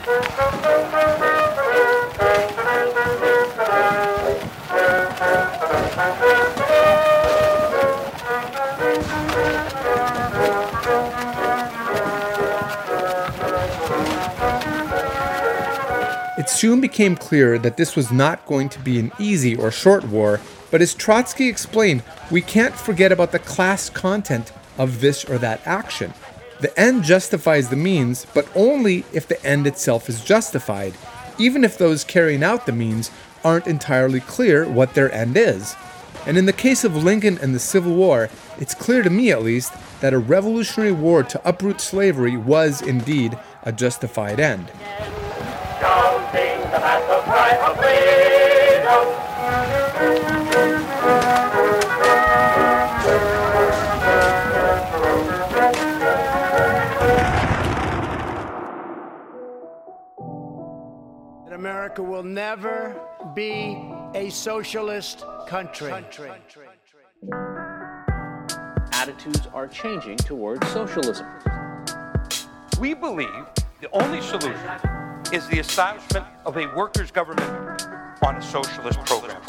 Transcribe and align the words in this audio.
It 0.00 0.08
soon 16.48 16.80
became 16.80 17.14
clear 17.16 17.58
that 17.58 17.76
this 17.76 17.94
was 17.94 18.10
not 18.10 18.46
going 18.46 18.70
to 18.70 18.78
be 18.78 18.98
an 18.98 19.12
easy 19.18 19.54
or 19.54 19.70
short 19.70 20.04
war, 20.04 20.40
but 20.70 20.80
as 20.80 20.94
Trotsky 20.94 21.48
explained, 21.48 22.02
we 22.30 22.40
can't 22.40 22.74
forget 22.74 23.12
about 23.12 23.32
the 23.32 23.38
class 23.38 23.90
content 23.90 24.50
of 24.78 25.02
this 25.02 25.26
or 25.26 25.36
that 25.36 25.60
action. 25.66 26.14
The 26.60 26.78
end 26.78 27.04
justifies 27.04 27.68
the 27.68 27.76
means, 27.76 28.26
but 28.34 28.46
only 28.54 29.04
if 29.12 29.26
the 29.26 29.42
end 29.44 29.66
itself 29.66 30.10
is 30.10 30.22
justified, 30.22 30.94
even 31.38 31.64
if 31.64 31.78
those 31.78 32.04
carrying 32.04 32.42
out 32.42 32.66
the 32.66 32.72
means 32.72 33.10
aren't 33.42 33.66
entirely 33.66 34.20
clear 34.20 34.68
what 34.68 34.92
their 34.92 35.10
end 35.10 35.38
is. 35.38 35.74
And 36.26 36.36
in 36.36 36.44
the 36.44 36.52
case 36.52 36.84
of 36.84 37.02
Lincoln 37.02 37.38
and 37.38 37.54
the 37.54 37.58
Civil 37.58 37.94
War, 37.94 38.28
it's 38.58 38.74
clear 38.74 39.02
to 39.02 39.08
me 39.08 39.30
at 39.30 39.42
least 39.42 39.72
that 40.02 40.12
a 40.12 40.18
revolutionary 40.18 40.92
war 40.92 41.22
to 41.22 41.48
uproot 41.48 41.80
slavery 41.80 42.36
was 42.36 42.82
indeed 42.82 43.38
a 43.62 43.72
justified 43.72 44.38
end. 44.38 44.70
America 61.90 62.02
will 62.04 62.22
never 62.22 63.00
be 63.34 63.76
a 64.14 64.30
socialist 64.30 65.24
country. 65.48 65.92
Attitudes 68.92 69.48
are 69.52 69.66
changing 69.66 70.16
towards 70.18 70.64
socialism. 70.68 71.26
We 72.78 72.94
believe 72.94 73.44
the 73.80 73.90
only 73.90 74.20
solution 74.20 74.70
is 75.32 75.48
the 75.48 75.58
establishment 75.58 76.26
of 76.46 76.56
a 76.58 76.72
workers' 76.76 77.10
government 77.10 77.50
on 78.24 78.36
a 78.36 78.42
socialist 78.42 79.00
program. 79.06 79.42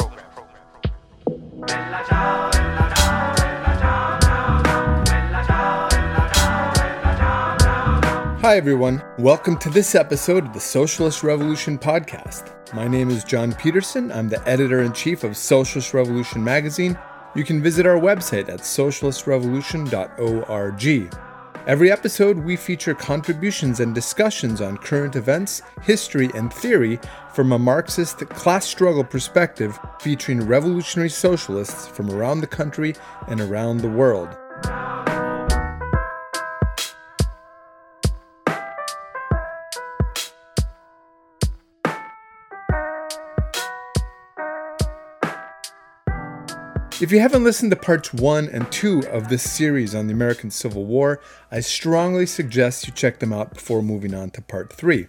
Hi, 8.42 8.58
everyone. 8.58 9.02
Welcome 9.20 9.60
to 9.60 9.70
this 9.70 9.94
episode 9.94 10.48
of 10.48 10.54
the 10.54 10.60
Socialist 10.60 11.22
Revolution 11.22 11.78
podcast. 11.78 12.74
My 12.74 12.88
name 12.88 13.12
is 13.12 13.24
John 13.24 13.54
Peterson. 13.54 14.12
I'm 14.12 14.30
the 14.30 14.42
editor 14.50 14.82
in 14.82 14.94
chief 14.94 15.24
of 15.24 15.38
Socialist 15.38 15.94
Revolution 15.94 16.44
magazine. 16.44 16.98
You 17.36 17.44
can 17.44 17.62
visit 17.62 17.86
our 17.86 18.00
website 18.00 18.50
at 18.50 18.62
socialistrevolution.org. 18.62 21.16
Every 21.68 21.92
episode, 21.92 22.40
we 22.40 22.56
feature 22.56 22.96
contributions 22.96 23.80
and 23.80 23.94
discussions 23.94 24.60
on 24.60 24.80
current 24.80 25.16
events, 25.16 25.62
history, 25.84 26.32
and 26.34 26.52
theory 26.52 27.00
from 27.36 27.52
a 27.52 27.60
Marxist 27.60 28.28
class 28.30 28.66
struggle 28.66 29.04
perspective 29.04 29.78
featuring 30.00 30.48
revolutionary 30.48 31.10
socialists 31.10 31.88
from 31.88 32.10
around 32.10 32.42
the 32.42 32.48
country 32.48 32.96
and 33.28 33.40
around 33.40 33.82
the 33.82 33.90
world. 33.90 34.36
If 47.02 47.12
you 47.12 47.20
haven't 47.20 47.44
listened 47.44 47.72
to 47.72 47.78
parts 47.78 48.14
one 48.14 48.48
and 48.48 48.72
two 48.72 49.02
of 49.10 49.28
this 49.28 49.42
series 49.42 49.96
on 49.96 50.06
the 50.06 50.14
American 50.14 50.52
Civil 50.52 50.86
War, 50.86 51.20
I 51.50 51.60
strongly 51.60 52.28
suggest 52.28 52.86
you 52.86 52.94
check 52.94 53.18
them 53.18 53.34
out 53.34 53.56
before 53.56 53.82
moving 53.82 54.14
on 54.14 54.30
to 54.30 54.42
part 54.44 54.72
three. 54.72 55.08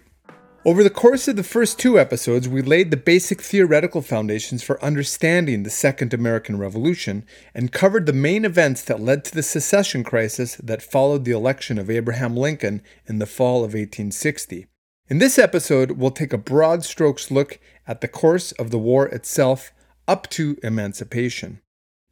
Over 0.65 0.83
the 0.83 0.89
course 0.89 1.27
of 1.27 1.35
the 1.35 1.43
first 1.43 1.77
two 1.77 1.99
episodes, 1.99 2.49
we 2.49 2.63
laid 2.63 2.89
the 2.89 2.97
basic 2.97 3.43
theoretical 3.43 4.01
foundations 4.01 4.63
for 4.63 4.83
understanding 4.83 5.61
the 5.61 5.69
Second 5.69 6.15
American 6.15 6.57
Revolution 6.57 7.27
and 7.53 7.71
covered 7.71 8.07
the 8.07 8.11
main 8.11 8.43
events 8.43 8.81
that 8.85 8.99
led 8.99 9.23
to 9.25 9.35
the 9.35 9.43
secession 9.43 10.03
crisis 10.03 10.55
that 10.55 10.81
followed 10.81 11.25
the 11.25 11.31
election 11.31 11.77
of 11.77 11.91
Abraham 11.91 12.35
Lincoln 12.35 12.81
in 13.05 13.19
the 13.19 13.27
fall 13.27 13.57
of 13.57 13.75
1860. 13.75 14.65
In 15.09 15.19
this 15.19 15.37
episode, 15.37 15.91
we'll 15.91 16.09
take 16.09 16.33
a 16.33 16.39
broad 16.39 16.83
strokes 16.83 17.29
look 17.29 17.59
at 17.85 18.01
the 18.01 18.07
course 18.07 18.51
of 18.53 18.71
the 18.71 18.79
war 18.79 19.07
itself 19.09 19.71
up 20.07 20.27
to 20.31 20.57
emancipation. 20.63 21.59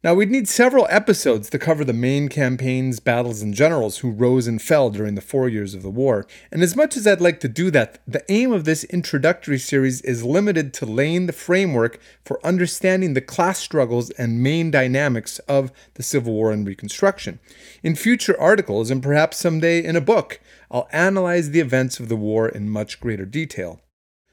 Now, 0.04 0.14
we'd 0.14 0.32
need 0.32 0.48
several 0.48 0.88
episodes 0.90 1.48
to 1.50 1.60
cover 1.60 1.84
the 1.84 1.92
main 1.92 2.28
campaigns, 2.28 2.98
battles, 2.98 3.40
and 3.40 3.54
generals 3.54 3.98
who 3.98 4.10
rose 4.10 4.48
and 4.48 4.60
fell 4.60 4.90
during 4.90 5.14
the 5.14 5.20
four 5.20 5.48
years 5.48 5.74
of 5.74 5.82
the 5.82 5.90
war. 5.90 6.26
And 6.50 6.60
as 6.60 6.74
much 6.74 6.96
as 6.96 7.06
I'd 7.06 7.20
like 7.20 7.38
to 7.38 7.48
do 7.48 7.70
that, 7.70 8.02
the 8.04 8.24
aim 8.28 8.50
of 8.50 8.64
this 8.64 8.82
introductory 8.82 9.60
series 9.60 10.00
is 10.00 10.24
limited 10.24 10.74
to 10.74 10.86
laying 10.86 11.26
the 11.26 11.32
framework 11.32 12.00
for 12.24 12.44
understanding 12.44 13.14
the 13.14 13.20
class 13.20 13.60
struggles 13.60 14.10
and 14.10 14.42
main 14.42 14.72
dynamics 14.72 15.38
of 15.40 15.70
the 15.94 16.02
Civil 16.02 16.32
War 16.32 16.50
and 16.50 16.66
Reconstruction. 16.66 17.38
In 17.84 17.94
future 17.94 18.38
articles, 18.40 18.90
and 18.90 19.04
perhaps 19.04 19.36
someday 19.36 19.84
in 19.84 19.94
a 19.94 20.00
book, 20.00 20.40
I'll 20.68 20.88
analyze 20.90 21.50
the 21.50 21.60
events 21.60 22.00
of 22.00 22.08
the 22.08 22.16
war 22.16 22.48
in 22.48 22.68
much 22.68 22.98
greater 22.98 23.24
detail. 23.24 23.80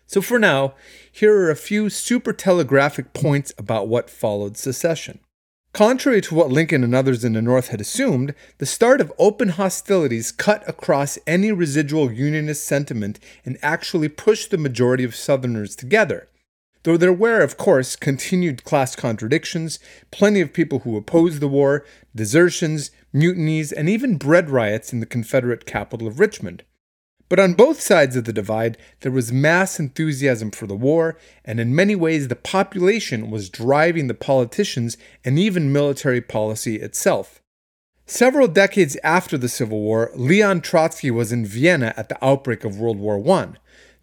So 0.07 0.19
for 0.19 0.39
now, 0.39 0.73
here 1.11 1.37
are 1.37 1.51
a 1.51 1.55
few 1.55 1.91
super 1.91 2.33
telegraphic 2.33 3.13
points 3.13 3.53
about 3.55 3.87
what 3.87 4.09
followed 4.09 4.57
secession. 4.57 5.19
Contrary 5.73 6.19
to 6.19 6.33
what 6.33 6.51
Lincoln 6.51 6.83
and 6.83 6.95
others 6.95 7.23
in 7.23 7.33
the 7.33 7.41
North 7.41 7.67
had 7.67 7.79
assumed, 7.79 8.33
the 8.57 8.65
start 8.65 8.99
of 8.99 9.13
open 9.19 9.49
hostilities 9.49 10.31
cut 10.31 10.67
across 10.67 11.19
any 11.27 11.51
residual 11.51 12.11
Unionist 12.11 12.65
sentiment 12.65 13.19
and 13.45 13.57
actually 13.61 14.09
pushed 14.09 14.49
the 14.49 14.57
majority 14.57 15.03
of 15.03 15.15
Southerners 15.15 15.75
together. 15.75 16.27
Though 16.83 16.97
there 16.97 17.13
were, 17.13 17.41
of 17.41 17.57
course, 17.57 17.95
continued 17.95 18.63
class 18.63 18.95
contradictions, 18.95 19.79
plenty 20.11 20.41
of 20.41 20.53
people 20.53 20.79
who 20.79 20.97
opposed 20.97 21.39
the 21.39 21.47
war, 21.47 21.85
desertions, 22.15 22.89
mutinies, 23.13 23.71
and 23.71 23.87
even 23.89 24.17
bread 24.17 24.49
riots 24.49 24.91
in 24.91 25.01
the 25.01 25.05
Confederate 25.05 25.65
capital 25.65 26.07
of 26.07 26.19
Richmond. 26.19 26.63
But 27.29 27.39
on 27.39 27.53
both 27.53 27.79
sides 27.79 28.15
of 28.15 28.25
the 28.25 28.33
divide, 28.33 28.77
there 29.01 29.11
was 29.11 29.31
mass 29.31 29.79
enthusiasm 29.79 30.49
for 30.49 30.65
the 30.65 30.75
war, 30.75 31.15
and 31.45 31.59
in 31.59 31.75
many 31.75 31.95
ways, 31.95 32.27
the 32.27 32.35
population 32.35 33.29
was 33.29 33.51
driving 33.51 34.07
the 34.07 34.15
politicians 34.15 34.97
and 35.23 35.37
even 35.37 35.71
military 35.71 36.21
policy 36.21 36.77
itself. 36.77 37.39
Several 38.07 38.47
decades 38.47 38.97
after 39.03 39.37
the 39.37 39.47
Civil 39.47 39.79
War, 39.79 40.09
Leon 40.15 40.61
Trotsky 40.61 41.11
was 41.11 41.31
in 41.31 41.45
Vienna 41.45 41.93
at 41.95 42.09
the 42.09 42.17
outbreak 42.25 42.63
of 42.63 42.79
World 42.79 42.97
War 42.97 43.23
I. 43.29 43.49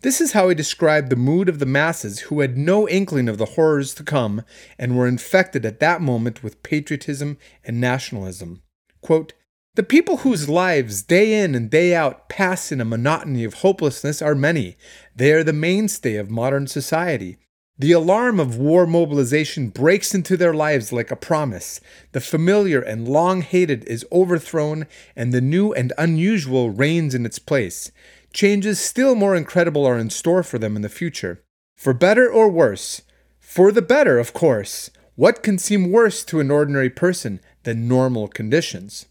This 0.02 0.20
is 0.20 0.30
how 0.30 0.48
he 0.48 0.54
described 0.54 1.10
the 1.10 1.16
mood 1.16 1.48
of 1.48 1.58
the 1.58 1.66
masses 1.66 2.20
who 2.20 2.38
had 2.38 2.56
no 2.56 2.88
inkling 2.88 3.28
of 3.28 3.38
the 3.38 3.46
horrors 3.56 3.92
to 3.94 4.04
come 4.04 4.42
and 4.78 4.96
were 4.96 5.08
infected 5.08 5.66
at 5.66 5.80
that 5.80 6.00
moment 6.00 6.44
with 6.44 6.62
patriotism 6.62 7.38
and 7.64 7.80
nationalism. 7.80 8.62
Quote, 9.00 9.32
the 9.76 9.82
people 9.82 10.18
whose 10.18 10.48
lives, 10.48 11.02
day 11.02 11.42
in 11.42 11.54
and 11.54 11.70
day 11.70 11.94
out, 11.94 12.30
pass 12.30 12.72
in 12.72 12.80
a 12.80 12.84
monotony 12.84 13.44
of 13.44 13.54
hopelessness 13.54 14.22
are 14.22 14.34
many. 14.34 14.76
They 15.14 15.32
are 15.32 15.44
the 15.44 15.52
mainstay 15.52 16.16
of 16.16 16.30
modern 16.30 16.66
society. 16.66 17.36
The 17.78 17.92
alarm 17.92 18.40
of 18.40 18.56
war 18.56 18.86
mobilization 18.86 19.68
breaks 19.68 20.14
into 20.14 20.38
their 20.38 20.54
lives 20.54 20.94
like 20.94 21.10
a 21.10 21.16
promise. 21.16 21.78
The 22.12 22.22
familiar 22.22 22.80
and 22.80 23.06
long 23.06 23.42
hated 23.42 23.84
is 23.84 24.06
overthrown, 24.10 24.86
and 25.14 25.34
the 25.34 25.42
new 25.42 25.74
and 25.74 25.92
unusual 25.98 26.70
reigns 26.70 27.14
in 27.14 27.26
its 27.26 27.38
place. 27.38 27.92
Changes 28.32 28.80
still 28.80 29.14
more 29.14 29.36
incredible 29.36 29.84
are 29.84 29.98
in 29.98 30.08
store 30.08 30.42
for 30.42 30.58
them 30.58 30.74
in 30.74 30.80
the 30.80 30.88
future. 30.88 31.42
For 31.76 31.92
better 31.92 32.30
or 32.30 32.48
worse. 32.48 33.02
For 33.40 33.70
the 33.70 33.82
better, 33.82 34.18
of 34.18 34.32
course. 34.32 34.88
What 35.16 35.42
can 35.42 35.58
seem 35.58 35.92
worse 35.92 36.24
to 36.24 36.40
an 36.40 36.50
ordinary 36.50 36.88
person 36.88 37.40
than 37.64 37.86
normal 37.86 38.28
conditions? 38.28 39.04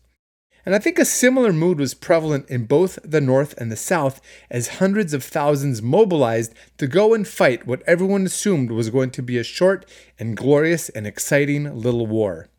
And 0.65 0.73
I 0.73 0.79
think 0.79 0.97
a 0.97 1.05
similar 1.05 1.53
mood 1.53 1.79
was 1.79 1.93
prevalent 1.93 2.49
in 2.49 2.65
both 2.65 2.97
the 3.03 3.21
North 3.21 3.53
and 3.57 3.71
the 3.71 3.75
South 3.75 4.19
as 4.49 4.79
hundreds 4.79 5.13
of 5.13 5.23
thousands 5.23 5.81
mobilized 5.81 6.55
to 6.79 6.87
go 6.87 7.13
and 7.13 7.27
fight 7.27 7.67
what 7.67 7.83
everyone 7.85 8.25
assumed 8.25 8.71
was 8.71 8.89
going 8.89 9.11
to 9.11 9.21
be 9.21 9.37
a 9.37 9.43
short 9.43 9.85
and 10.17 10.35
glorious 10.35 10.89
and 10.89 11.05
exciting 11.05 11.75
little 11.75 12.07
war. 12.07 12.49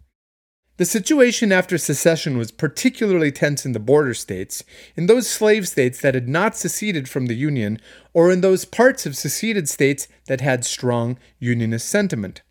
The 0.77 0.85
situation 0.85 1.53
after 1.53 1.79
secession 1.79 2.37
was 2.37 2.51
particularly 2.51 3.33
tense 3.33 3.65
in 3.65 3.73
the 3.73 3.81
border 3.81 4.13
states, 4.13 4.63
in 4.95 5.07
those 5.07 5.27
slave 5.27 5.67
states 5.67 6.03
that 6.03 6.15
had 6.15 6.29
not 6.29 6.55
seceded 6.55 7.09
from 7.09 7.27
the 7.27 7.35
Union, 7.35 7.81
or 8.13 8.31
in 8.31 8.43
those 8.43 8.67
parts 8.67 9.07
of 9.07 9.17
seceded 9.17 9.71
states 9.71 10.07
that 10.27 10.43
had 10.43 10.67
strong 10.67 11.19
Unionist 11.39 11.89
sentiment. 11.89 12.43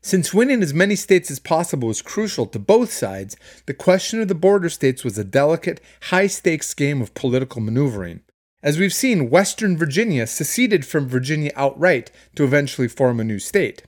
Since 0.00 0.32
winning 0.32 0.62
as 0.62 0.72
many 0.72 0.94
states 0.94 1.30
as 1.30 1.40
possible 1.40 1.88
was 1.88 2.02
crucial 2.02 2.46
to 2.46 2.58
both 2.58 2.92
sides, 2.92 3.36
the 3.66 3.74
question 3.74 4.20
of 4.20 4.28
the 4.28 4.34
border 4.34 4.68
states 4.68 5.02
was 5.02 5.18
a 5.18 5.24
delicate, 5.24 5.80
high 6.02 6.28
stakes 6.28 6.72
game 6.72 7.02
of 7.02 7.14
political 7.14 7.60
maneuvering. 7.60 8.20
As 8.62 8.78
we've 8.78 8.92
seen, 8.92 9.30
Western 9.30 9.76
Virginia 9.76 10.26
seceded 10.26 10.86
from 10.86 11.08
Virginia 11.08 11.50
outright 11.56 12.10
to 12.36 12.44
eventually 12.44 12.88
form 12.88 13.20
a 13.20 13.24
new 13.24 13.38
state. 13.38 13.82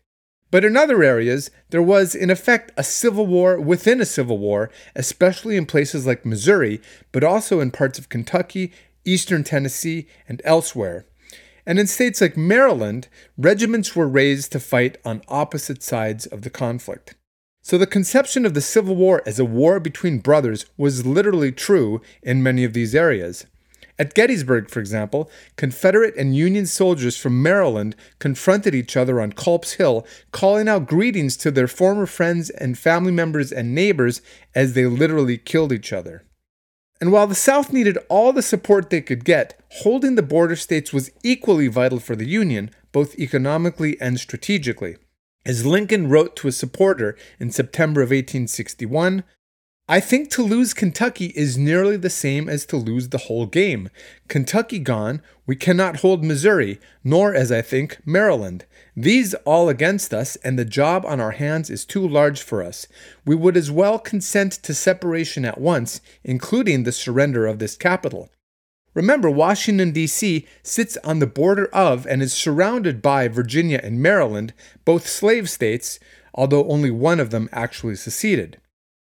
But 0.50 0.64
in 0.64 0.76
other 0.76 1.02
areas, 1.02 1.50
there 1.70 1.82
was, 1.82 2.14
in 2.14 2.28
effect, 2.28 2.72
a 2.76 2.82
civil 2.82 3.26
war 3.26 3.60
within 3.60 4.00
a 4.00 4.06
civil 4.06 4.38
war, 4.38 4.70
especially 4.96 5.56
in 5.56 5.66
places 5.66 6.06
like 6.06 6.26
Missouri, 6.26 6.80
but 7.12 7.22
also 7.22 7.60
in 7.60 7.70
parts 7.70 8.00
of 8.00 8.08
Kentucky, 8.08 8.72
eastern 9.04 9.44
Tennessee, 9.44 10.08
and 10.28 10.42
elsewhere. 10.44 11.06
And 11.66 11.78
in 11.78 11.86
states 11.86 12.20
like 12.20 12.36
Maryland, 12.36 13.08
regiments 13.36 13.94
were 13.94 14.08
raised 14.08 14.52
to 14.52 14.60
fight 14.60 14.98
on 15.04 15.22
opposite 15.28 15.82
sides 15.82 16.26
of 16.26 16.42
the 16.42 16.50
conflict. 16.50 17.14
So 17.62 17.76
the 17.76 17.86
conception 17.86 18.46
of 18.46 18.54
the 18.54 18.60
Civil 18.60 18.96
War 18.96 19.22
as 19.26 19.38
a 19.38 19.44
war 19.44 19.80
between 19.80 20.18
brothers 20.18 20.66
was 20.76 21.06
literally 21.06 21.52
true 21.52 22.00
in 22.22 22.42
many 22.42 22.64
of 22.64 22.72
these 22.72 22.94
areas. 22.94 23.46
At 23.98 24.14
Gettysburg, 24.14 24.70
for 24.70 24.80
example, 24.80 25.30
Confederate 25.56 26.16
and 26.16 26.34
Union 26.34 26.64
soldiers 26.64 27.18
from 27.18 27.42
Maryland 27.42 27.94
confronted 28.18 28.74
each 28.74 28.96
other 28.96 29.20
on 29.20 29.34
Culp's 29.34 29.72
Hill, 29.72 30.06
calling 30.32 30.68
out 30.68 30.86
greetings 30.86 31.36
to 31.36 31.50
their 31.50 31.68
former 31.68 32.06
friends 32.06 32.48
and 32.48 32.78
family 32.78 33.12
members 33.12 33.52
and 33.52 33.74
neighbors 33.74 34.22
as 34.54 34.72
they 34.72 34.86
literally 34.86 35.36
killed 35.36 35.70
each 35.70 35.92
other. 35.92 36.24
And 37.00 37.12
while 37.12 37.26
the 37.26 37.34
South 37.34 37.72
needed 37.72 37.96
all 38.08 38.32
the 38.32 38.42
support 38.42 38.90
they 38.90 39.00
could 39.00 39.24
get, 39.24 39.58
holding 39.82 40.16
the 40.16 40.22
border 40.22 40.56
states 40.56 40.92
was 40.92 41.10
equally 41.22 41.66
vital 41.66 41.98
for 41.98 42.14
the 42.14 42.28
Union, 42.28 42.70
both 42.92 43.18
economically 43.18 43.98
and 44.00 44.20
strategically. 44.20 44.96
As 45.46 45.64
Lincoln 45.64 46.10
wrote 46.10 46.36
to 46.36 46.48
a 46.48 46.52
supporter 46.52 47.16
in 47.38 47.50
September 47.50 48.02
of 48.02 48.10
1861, 48.10 49.24
I 49.88 49.98
think 49.98 50.30
to 50.30 50.42
lose 50.42 50.74
Kentucky 50.74 51.32
is 51.34 51.58
nearly 51.58 51.96
the 51.96 52.10
same 52.10 52.48
as 52.48 52.64
to 52.66 52.76
lose 52.76 53.08
the 53.08 53.18
whole 53.18 53.46
game. 53.46 53.88
Kentucky 54.28 54.78
gone, 54.78 55.22
we 55.46 55.56
cannot 55.56 55.96
hold 55.96 56.22
Missouri, 56.22 56.78
nor, 57.02 57.34
as 57.34 57.50
I 57.50 57.62
think, 57.62 57.98
Maryland. 58.04 58.66
These 58.96 59.34
all 59.44 59.68
against 59.68 60.12
us, 60.12 60.36
and 60.36 60.58
the 60.58 60.64
job 60.64 61.04
on 61.06 61.20
our 61.20 61.30
hands 61.30 61.70
is 61.70 61.84
too 61.84 62.06
large 62.06 62.42
for 62.42 62.62
us. 62.62 62.86
We 63.24 63.34
would 63.34 63.56
as 63.56 63.70
well 63.70 63.98
consent 63.98 64.52
to 64.52 64.74
separation 64.74 65.44
at 65.44 65.60
once, 65.60 66.00
including 66.24 66.82
the 66.82 66.92
surrender 66.92 67.46
of 67.46 67.58
this 67.58 67.76
capital. 67.76 68.30
Remember, 68.92 69.30
Washington, 69.30 69.92
D.C. 69.92 70.46
sits 70.62 70.96
on 71.04 71.20
the 71.20 71.26
border 71.26 71.66
of 71.66 72.06
and 72.06 72.22
is 72.22 72.32
surrounded 72.32 73.00
by 73.00 73.28
Virginia 73.28 73.80
and 73.82 74.02
Maryland, 74.02 74.52
both 74.84 75.06
slave 75.06 75.48
states, 75.48 76.00
although 76.34 76.68
only 76.68 76.90
one 76.90 77.20
of 77.20 77.30
them 77.30 77.48
actually 77.52 77.94
seceded. 77.94 78.60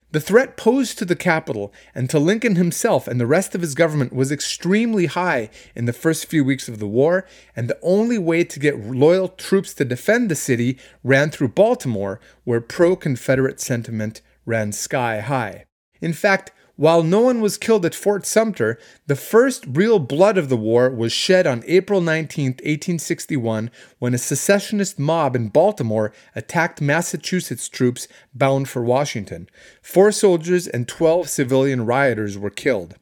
The 0.09 0.21
threat 0.21 0.55
posed 0.55 0.97
to 0.99 1.05
the 1.05 1.17
capital 1.17 1.73
and 1.93 2.09
to 2.09 2.17
Lincoln 2.17 2.55
himself 2.55 3.09
and 3.09 3.19
the 3.19 3.27
rest 3.27 3.53
of 3.53 3.61
his 3.61 3.75
government 3.75 4.13
was 4.13 4.31
extremely 4.31 5.07
high 5.07 5.49
in 5.75 5.83
the 5.83 5.91
first 5.91 6.27
few 6.27 6.45
weeks 6.45 6.69
of 6.69 6.79
the 6.79 6.87
war, 6.87 7.25
and 7.57 7.69
the 7.69 7.79
only 7.81 8.17
way 8.17 8.45
to 8.45 8.59
get 8.59 8.79
loyal 8.79 9.27
troops 9.27 9.73
to 9.73 9.83
defend 9.83 10.29
the 10.29 10.35
city 10.35 10.77
ran 11.03 11.29
through 11.29 11.49
Baltimore, 11.49 12.21
where 12.45 12.61
pro 12.61 12.95
Confederate 12.95 13.59
sentiment 13.59 14.21
ran 14.45 14.71
sky 14.71 15.19
high. 15.19 15.65
In 15.99 16.13
fact, 16.13 16.51
while 16.77 17.03
no 17.03 17.21
one 17.21 17.41
was 17.41 17.57
killed 17.57 17.85
at 17.85 17.95
Fort 17.95 18.25
Sumter, 18.25 18.79
the 19.07 19.15
first 19.15 19.65
real 19.67 19.97
blood 19.97 20.37
of 20.37 20.47
the 20.47 20.55
war 20.55 20.89
was 20.89 21.11
shed 21.11 21.45
on 21.45 21.63
April 21.67 22.01
19, 22.01 22.51
1861, 22.51 23.71
when 23.99 24.13
a 24.13 24.17
secessionist 24.17 24.97
mob 24.97 25.35
in 25.35 25.49
Baltimore 25.49 26.13
attacked 26.35 26.79
Massachusetts 26.79 27.67
troops 27.67 28.07
bound 28.33 28.69
for 28.69 28.83
Washington. 28.83 29.49
Four 29.81 30.11
soldiers 30.11 30.67
and 30.67 30.87
12 30.87 31.27
civilian 31.27 31.85
rioters 31.85 32.37
were 32.37 32.51
killed. 32.51 32.95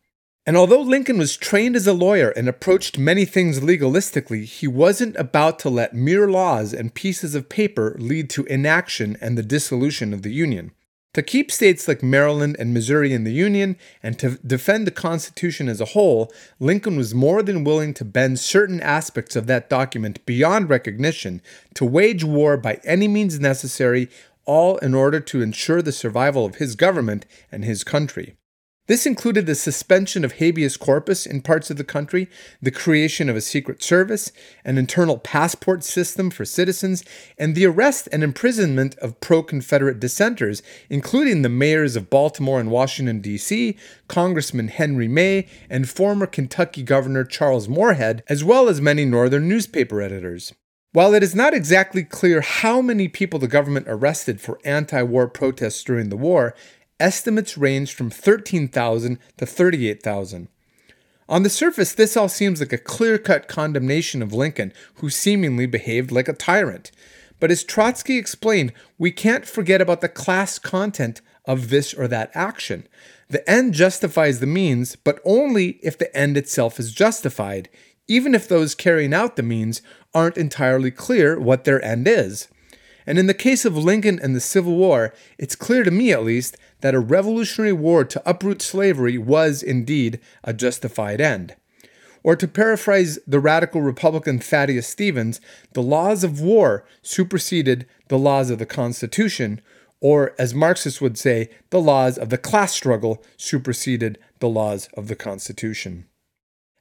And 0.47 0.55
although 0.55 0.81
Lincoln 0.81 1.17
was 1.17 1.35
trained 1.35 1.75
as 1.75 1.87
a 1.87 1.93
lawyer 1.93 2.29
and 2.29 2.47
approached 2.47 2.97
many 2.97 3.25
things 3.25 3.59
legalistically, 3.59 4.45
he 4.45 4.67
wasn't 4.67 5.15
about 5.17 5.59
to 5.59 5.69
let 5.69 5.93
mere 5.93 6.29
laws 6.29 6.71
and 6.71 6.93
pieces 6.93 7.35
of 7.35 7.49
paper 7.49 7.95
lead 7.99 8.29
to 8.31 8.45
inaction 8.45 9.17
and 9.19 9.37
the 9.37 9.43
dissolution 9.43 10.13
of 10.13 10.21
the 10.21 10.31
Union. 10.31 10.71
To 11.15 11.23
keep 11.23 11.49
states 11.49 11.87
like 11.87 12.03
Maryland 12.03 12.57
and 12.59 12.73
Missouri 12.73 13.13
in 13.13 13.23
the 13.23 13.31
Union 13.31 13.77
and 14.03 14.19
to 14.19 14.31
defend 14.45 14.85
the 14.85 14.91
Constitution 14.91 15.69
as 15.69 15.79
a 15.79 15.85
whole, 15.95 16.29
Lincoln 16.59 16.97
was 16.97 17.15
more 17.15 17.41
than 17.41 17.63
willing 17.63 17.93
to 17.93 18.03
bend 18.03 18.37
certain 18.37 18.81
aspects 18.81 19.37
of 19.37 19.47
that 19.47 19.69
document 19.69 20.25
beyond 20.25 20.69
recognition 20.69 21.41
to 21.75 21.85
wage 21.85 22.25
war 22.25 22.57
by 22.57 22.81
any 22.83 23.07
means 23.07 23.39
necessary, 23.39 24.09
all 24.43 24.75
in 24.79 24.93
order 24.93 25.21
to 25.21 25.41
ensure 25.41 25.81
the 25.81 25.93
survival 25.93 26.45
of 26.45 26.55
his 26.55 26.75
government 26.75 27.25
and 27.49 27.63
his 27.63 27.85
country. 27.85 28.35
This 28.87 29.07
included 29.07 29.47
the 29.47 29.55
suspension 29.55 30.23
of 30.23 30.33
habeas 30.33 30.77
corpus 30.77 31.25
in 31.25 31.41
parts 31.41 31.71
of 31.71 31.77
the 31.77 31.83
country, 31.83 32.29
the 32.61 32.69
creation 32.69 33.29
of 33.29 33.35
a 33.35 33.41
secret 33.41 33.81
service, 33.81 34.31
an 34.63 34.77
internal 34.77 35.17
passport 35.17 35.83
system 35.83 36.29
for 36.29 36.45
citizens, 36.45 37.03
and 37.35 37.55
the 37.55 37.65
arrest 37.65 38.07
and 38.11 38.23
imprisonment 38.23 38.95
of 38.99 39.19
pro 39.19 39.41
Confederate 39.41 39.99
dissenters, 39.99 40.61
including 40.87 41.41
the 41.41 41.49
mayors 41.49 41.95
of 41.95 42.11
Baltimore 42.11 42.59
and 42.59 42.69
Washington, 42.69 43.21
D.C., 43.21 43.75
Congressman 44.07 44.67
Henry 44.67 45.07
May, 45.07 45.47
and 45.67 45.89
former 45.89 46.27
Kentucky 46.27 46.83
Governor 46.83 47.23
Charles 47.23 47.67
Morehead, 47.67 48.21
as 48.29 48.43
well 48.43 48.69
as 48.69 48.79
many 48.79 49.03
northern 49.03 49.49
newspaper 49.49 49.99
editors. 49.99 50.53
While 50.91 51.15
it 51.15 51.23
is 51.23 51.33
not 51.33 51.55
exactly 51.55 52.03
clear 52.03 52.41
how 52.41 52.81
many 52.81 53.07
people 53.07 53.39
the 53.39 53.47
government 53.47 53.87
arrested 53.89 54.39
for 54.39 54.59
anti 54.63 55.01
war 55.01 55.27
protests 55.27 55.83
during 55.83 56.09
the 56.09 56.15
war, 56.15 56.53
estimates 56.99 57.57
ranged 57.57 57.93
from 57.93 58.09
13,000 58.09 59.19
to 59.37 59.45
38,000. 59.45 60.47
On 61.27 61.43
the 61.43 61.49
surface, 61.49 61.93
this 61.93 62.15
all 62.15 62.29
seems 62.29 62.59
like 62.59 62.73
a 62.73 62.77
clear 62.77 63.17
cut 63.17 63.47
condemnation 63.47 64.21
of 64.21 64.33
Lincoln, 64.33 64.71
who 64.95 65.09
seemingly 65.09 65.65
behaved 65.65 66.11
like 66.11 66.27
a 66.27 66.33
tyrant. 66.33 66.91
But 67.39 67.51
as 67.51 67.63
Trotsky 67.63 68.17
explained, 68.17 68.73
we 68.97 69.11
can't 69.11 69.45
forget 69.45 69.81
about 69.81 70.01
the 70.01 70.09
class 70.09 70.59
content 70.59 71.21
of 71.45 71.69
this 71.69 71.93
or 71.93 72.07
that 72.07 72.31
action. 72.33 72.87
The 73.27 73.47
end 73.49 73.73
justifies 73.73 74.39
the 74.39 74.45
means, 74.45 74.95
but 74.95 75.19
only 75.25 75.79
if 75.81 75.97
the 75.97 76.15
end 76.15 76.37
itself 76.37 76.79
is 76.79 76.93
justified, 76.93 77.69
even 78.07 78.35
if 78.35 78.47
those 78.47 78.75
carrying 78.75 79.13
out 79.13 79.35
the 79.35 79.43
means 79.43 79.81
aren't 80.13 80.37
entirely 80.37 80.91
clear 80.91 81.39
what 81.39 81.63
their 81.63 81.83
end 81.83 82.07
is. 82.07 82.47
And 83.07 83.19
in 83.19 83.27
the 83.27 83.33
case 83.33 83.65
of 83.65 83.77
Lincoln 83.77 84.19
and 84.21 84.35
the 84.35 84.39
Civil 84.39 84.75
War, 84.75 85.13
it's 85.37 85.55
clear 85.55 85.83
to 85.83 85.91
me 85.91 86.11
at 86.11 86.23
least 86.23 86.57
that 86.81 86.95
a 86.95 86.99
revolutionary 86.99 87.73
war 87.73 88.03
to 88.03 88.29
uproot 88.29 88.61
slavery 88.61 89.17
was 89.17 89.61
indeed 89.61 90.19
a 90.43 90.53
justified 90.53 91.21
end. 91.21 91.55
Or 92.23 92.35
to 92.35 92.47
paraphrase 92.47 93.19
the 93.27 93.39
radical 93.39 93.81
Republican 93.81 94.39
Thaddeus 94.39 94.87
Stevens, 94.87 95.39
the 95.73 95.83
laws 95.83 96.23
of 96.23 96.41
war 96.41 96.83
superseded 97.03 97.85
the 98.07 98.17
laws 98.17 98.49
of 98.49 98.57
the 98.57 98.65
Constitution, 98.65 99.61
or 100.01 100.33
as 100.39 100.55
Marxists 100.55 100.99
would 100.99 101.19
say, 101.19 101.49
the 101.69 101.79
laws 101.79 102.17
of 102.17 102.29
the 102.29 102.39
class 102.39 102.73
struggle 102.73 103.23
superseded 103.37 104.17
the 104.39 104.49
laws 104.49 104.89
of 104.95 105.07
the 105.07 105.15
Constitution. 105.15 106.05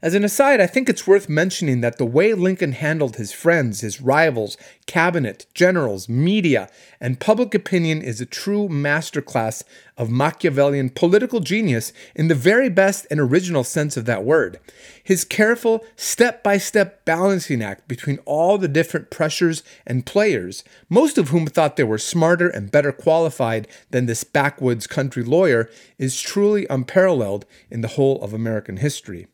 As 0.04 0.12
an 0.12 0.22
aside, 0.22 0.60
I 0.60 0.66
think 0.66 0.90
it's 0.90 1.06
worth 1.06 1.30
mentioning 1.30 1.80
that 1.80 1.96
the 1.96 2.04
way 2.04 2.34
Lincoln 2.34 2.72
handled 2.72 3.16
his 3.16 3.32
friends, 3.32 3.80
his 3.80 4.02
rivals, 4.02 4.58
cabinet, 4.86 5.46
generals, 5.54 6.10
media, 6.10 6.68
and 7.00 7.18
public 7.18 7.54
opinion 7.54 8.02
is 8.02 8.20
a 8.20 8.26
true 8.26 8.68
masterclass 8.68 9.62
of 9.96 10.10
Machiavellian 10.10 10.90
political 10.90 11.40
genius 11.40 11.90
in 12.14 12.28
the 12.28 12.34
very 12.34 12.68
best 12.68 13.06
and 13.10 13.18
original 13.18 13.64
sense 13.64 13.96
of 13.96 14.04
that 14.04 14.24
word. 14.24 14.60
His 15.02 15.24
careful, 15.24 15.82
step 15.96 16.42
by 16.42 16.58
step 16.58 17.06
balancing 17.06 17.62
act 17.62 17.88
between 17.88 18.18
all 18.26 18.58
the 18.58 18.68
different 18.68 19.08
pressures 19.08 19.62
and 19.86 20.04
players, 20.04 20.64
most 20.90 21.16
of 21.16 21.30
whom 21.30 21.46
thought 21.46 21.76
they 21.76 21.82
were 21.82 21.96
smarter 21.96 22.50
and 22.50 22.70
better 22.70 22.92
qualified 22.92 23.66
than 23.88 24.04
this 24.04 24.22
backwoods 24.22 24.86
country 24.86 25.22
lawyer, 25.22 25.70
is 25.96 26.20
truly 26.20 26.66
unparalleled 26.68 27.46
in 27.70 27.80
the 27.80 27.88
whole 27.88 28.20
of 28.22 28.34
American 28.34 28.76
history. 28.76 29.28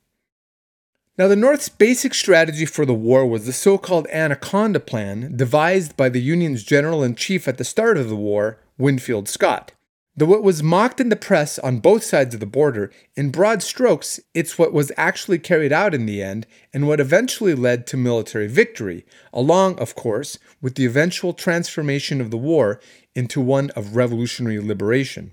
Now, 1.20 1.28
the 1.28 1.36
North's 1.36 1.68
basic 1.68 2.14
strategy 2.14 2.64
for 2.64 2.86
the 2.86 2.94
war 2.94 3.26
was 3.26 3.44
the 3.44 3.52
so 3.52 3.76
called 3.76 4.06
Anaconda 4.06 4.80
Plan, 4.80 5.36
devised 5.36 5.94
by 5.94 6.08
the 6.08 6.18
Union's 6.18 6.64
general 6.64 7.02
in 7.04 7.14
chief 7.14 7.46
at 7.46 7.58
the 7.58 7.62
start 7.62 7.98
of 7.98 8.08
the 8.08 8.16
war, 8.16 8.56
Winfield 8.78 9.28
Scott. 9.28 9.72
Though 10.16 10.32
it 10.32 10.42
was 10.42 10.62
mocked 10.62 10.98
in 10.98 11.10
the 11.10 11.16
press 11.16 11.58
on 11.58 11.80
both 11.80 12.04
sides 12.04 12.32
of 12.32 12.40
the 12.40 12.46
border, 12.46 12.90
in 13.16 13.30
broad 13.30 13.62
strokes, 13.62 14.18
it's 14.32 14.58
what 14.58 14.72
was 14.72 14.92
actually 14.96 15.38
carried 15.38 15.74
out 15.74 15.92
in 15.92 16.06
the 16.06 16.22
end 16.22 16.46
and 16.72 16.88
what 16.88 17.00
eventually 17.00 17.52
led 17.52 17.86
to 17.88 17.98
military 17.98 18.46
victory, 18.46 19.04
along, 19.30 19.78
of 19.78 19.94
course, 19.94 20.38
with 20.62 20.76
the 20.76 20.86
eventual 20.86 21.34
transformation 21.34 22.22
of 22.22 22.30
the 22.30 22.38
war 22.38 22.80
into 23.14 23.42
one 23.42 23.68
of 23.76 23.94
revolutionary 23.94 24.58
liberation. 24.58 25.32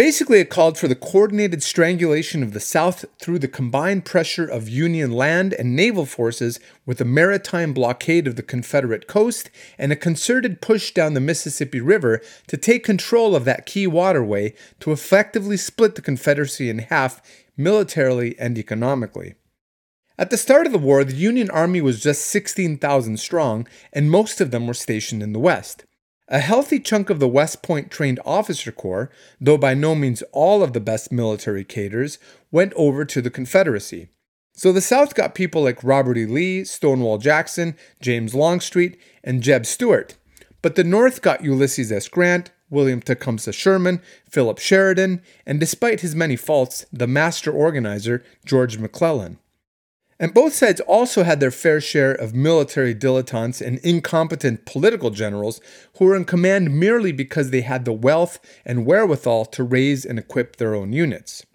Basically, 0.00 0.38
it 0.40 0.48
called 0.48 0.78
for 0.78 0.88
the 0.88 0.94
coordinated 0.94 1.62
strangulation 1.62 2.42
of 2.42 2.54
the 2.54 2.58
South 2.58 3.04
through 3.20 3.38
the 3.38 3.46
combined 3.46 4.06
pressure 4.06 4.46
of 4.46 4.66
Union 4.66 5.10
land 5.10 5.52
and 5.52 5.76
naval 5.76 6.06
forces 6.06 6.58
with 6.86 7.02
a 7.02 7.04
maritime 7.04 7.74
blockade 7.74 8.26
of 8.26 8.36
the 8.36 8.42
Confederate 8.42 9.06
coast 9.06 9.50
and 9.76 9.92
a 9.92 9.96
concerted 9.96 10.62
push 10.62 10.92
down 10.92 11.12
the 11.12 11.20
Mississippi 11.20 11.82
River 11.82 12.22
to 12.46 12.56
take 12.56 12.82
control 12.82 13.36
of 13.36 13.44
that 13.44 13.66
key 13.66 13.86
waterway 13.86 14.54
to 14.78 14.90
effectively 14.90 15.58
split 15.58 15.96
the 15.96 16.00
Confederacy 16.00 16.70
in 16.70 16.78
half 16.78 17.20
militarily 17.54 18.34
and 18.38 18.56
economically. 18.56 19.34
At 20.16 20.30
the 20.30 20.38
start 20.38 20.64
of 20.64 20.72
the 20.72 20.78
war, 20.78 21.04
the 21.04 21.14
Union 21.14 21.50
Army 21.50 21.82
was 21.82 22.02
just 22.02 22.24
16,000 22.24 23.18
strong, 23.18 23.68
and 23.92 24.10
most 24.10 24.40
of 24.40 24.50
them 24.50 24.66
were 24.66 24.72
stationed 24.72 25.22
in 25.22 25.34
the 25.34 25.38
West. 25.38 25.84
A 26.32 26.38
healthy 26.38 26.78
chunk 26.78 27.10
of 27.10 27.18
the 27.18 27.26
West 27.26 27.60
Point 27.60 27.90
trained 27.90 28.20
officer 28.24 28.70
corps, 28.70 29.10
though 29.40 29.58
by 29.58 29.74
no 29.74 29.96
means 29.96 30.22
all 30.30 30.62
of 30.62 30.72
the 30.72 30.80
best 30.80 31.10
military 31.10 31.64
cadres, 31.64 32.20
went 32.52 32.72
over 32.76 33.04
to 33.04 33.20
the 33.20 33.30
Confederacy. 33.30 34.10
So 34.54 34.72
the 34.72 34.80
South 34.80 35.16
got 35.16 35.34
people 35.34 35.64
like 35.64 35.82
Robert 35.82 36.16
E. 36.16 36.26
Lee, 36.26 36.62
Stonewall 36.62 37.18
Jackson, 37.18 37.76
James 38.00 38.32
Longstreet, 38.32 38.96
and 39.24 39.42
Jeb 39.42 39.66
Stuart. 39.66 40.18
But 40.62 40.76
the 40.76 40.84
North 40.84 41.20
got 41.20 41.42
Ulysses 41.42 41.90
S. 41.90 42.06
Grant, 42.06 42.52
William 42.68 43.00
Tecumseh 43.00 43.52
Sherman, 43.52 44.00
Philip 44.30 44.60
Sheridan, 44.60 45.22
and 45.44 45.58
despite 45.58 46.02
his 46.02 46.14
many 46.14 46.36
faults, 46.36 46.86
the 46.92 47.08
master 47.08 47.50
organizer, 47.50 48.22
George 48.44 48.78
McClellan. 48.78 49.40
And 50.20 50.34
both 50.34 50.52
sides 50.52 50.82
also 50.82 51.22
had 51.22 51.40
their 51.40 51.50
fair 51.50 51.80
share 51.80 52.12
of 52.12 52.34
military 52.34 52.94
dilettantes 52.94 53.66
and 53.66 53.78
incompetent 53.78 54.66
political 54.66 55.08
generals 55.08 55.62
who 55.96 56.04
were 56.04 56.14
in 56.14 56.26
command 56.26 56.78
merely 56.78 57.10
because 57.10 57.48
they 57.48 57.62
had 57.62 57.86
the 57.86 57.94
wealth 57.94 58.38
and 58.66 58.84
wherewithal 58.84 59.46
to 59.46 59.64
raise 59.64 60.04
and 60.04 60.18
equip 60.18 60.56
their 60.56 60.74
own 60.74 60.92
units. 60.92 61.46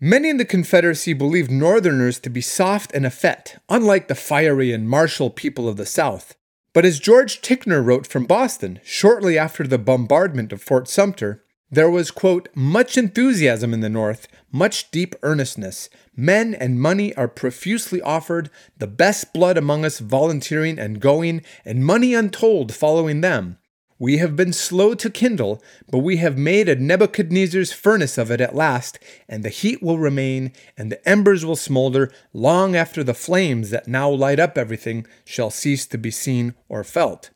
Many 0.00 0.28
in 0.28 0.38
the 0.38 0.44
Confederacy 0.44 1.12
believed 1.12 1.52
Northerners 1.52 2.18
to 2.18 2.30
be 2.30 2.40
soft 2.40 2.92
and 2.92 3.06
effete, 3.06 3.58
unlike 3.68 4.08
the 4.08 4.16
fiery 4.16 4.72
and 4.72 4.90
martial 4.90 5.30
people 5.30 5.68
of 5.68 5.76
the 5.76 5.86
South. 5.86 6.34
But 6.72 6.84
as 6.84 6.98
George 6.98 7.40
Ticknor 7.42 7.80
wrote 7.80 8.08
from 8.08 8.24
Boston 8.24 8.80
shortly 8.82 9.38
after 9.38 9.64
the 9.64 9.78
bombardment 9.78 10.52
of 10.52 10.60
Fort 10.60 10.88
Sumter, 10.88 11.44
there 11.70 11.88
was, 11.88 12.10
quote, 12.10 12.48
much 12.54 12.98
enthusiasm 12.98 13.72
in 13.72 13.80
the 13.80 13.88
North, 13.88 14.28
much 14.50 14.90
deep 14.90 15.14
earnestness. 15.22 15.88
Men 16.14 16.54
and 16.54 16.80
money 16.80 17.14
are 17.14 17.28
profusely 17.28 18.02
offered, 18.02 18.50
the 18.76 18.86
best 18.86 19.32
blood 19.32 19.56
among 19.56 19.84
us 19.84 19.98
volunteering 19.98 20.78
and 20.78 21.00
going, 21.00 21.42
and 21.64 21.84
money 21.84 22.12
untold 22.12 22.74
following 22.74 23.22
them. 23.22 23.58
We 23.98 24.18
have 24.18 24.34
been 24.34 24.52
slow 24.52 24.94
to 24.94 25.08
kindle, 25.08 25.62
but 25.88 25.98
we 25.98 26.16
have 26.16 26.36
made 26.36 26.68
a 26.68 26.74
Nebuchadnezzar's 26.74 27.72
furnace 27.72 28.18
of 28.18 28.32
it 28.32 28.40
at 28.40 28.54
last, 28.54 28.98
and 29.28 29.44
the 29.44 29.48
heat 29.48 29.80
will 29.80 29.98
remain, 29.98 30.52
and 30.76 30.90
the 30.90 31.08
embers 31.08 31.46
will 31.46 31.54
smolder 31.54 32.12
long 32.32 32.74
after 32.74 33.04
the 33.04 33.14
flames 33.14 33.70
that 33.70 33.86
now 33.86 34.10
light 34.10 34.40
up 34.40 34.58
everything 34.58 35.06
shall 35.24 35.50
cease 35.50 35.86
to 35.86 35.98
be 35.98 36.10
seen 36.10 36.54
or 36.68 36.82
felt. 36.82 37.30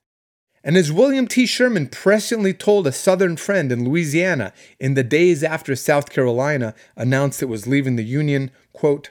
And 0.67 0.77
as 0.77 0.91
William 0.91 1.29
T. 1.29 1.47
Sherman 1.47 1.87
presciently 1.87 2.59
told 2.59 2.89
a 2.89 2.93
Southern 2.93 3.37
friend 3.37 3.71
in 3.71 3.85
Louisiana 3.85 4.53
in 4.81 4.95
the 4.95 5.05
days 5.05 5.45
after 5.45 5.77
South 5.77 6.11
Carolina 6.11 6.75
announced 6.97 7.41
it 7.41 7.47
was 7.47 7.69
leaving 7.69 7.95
the 7.95 8.03
Union, 8.03 8.51
quote, 8.73 9.11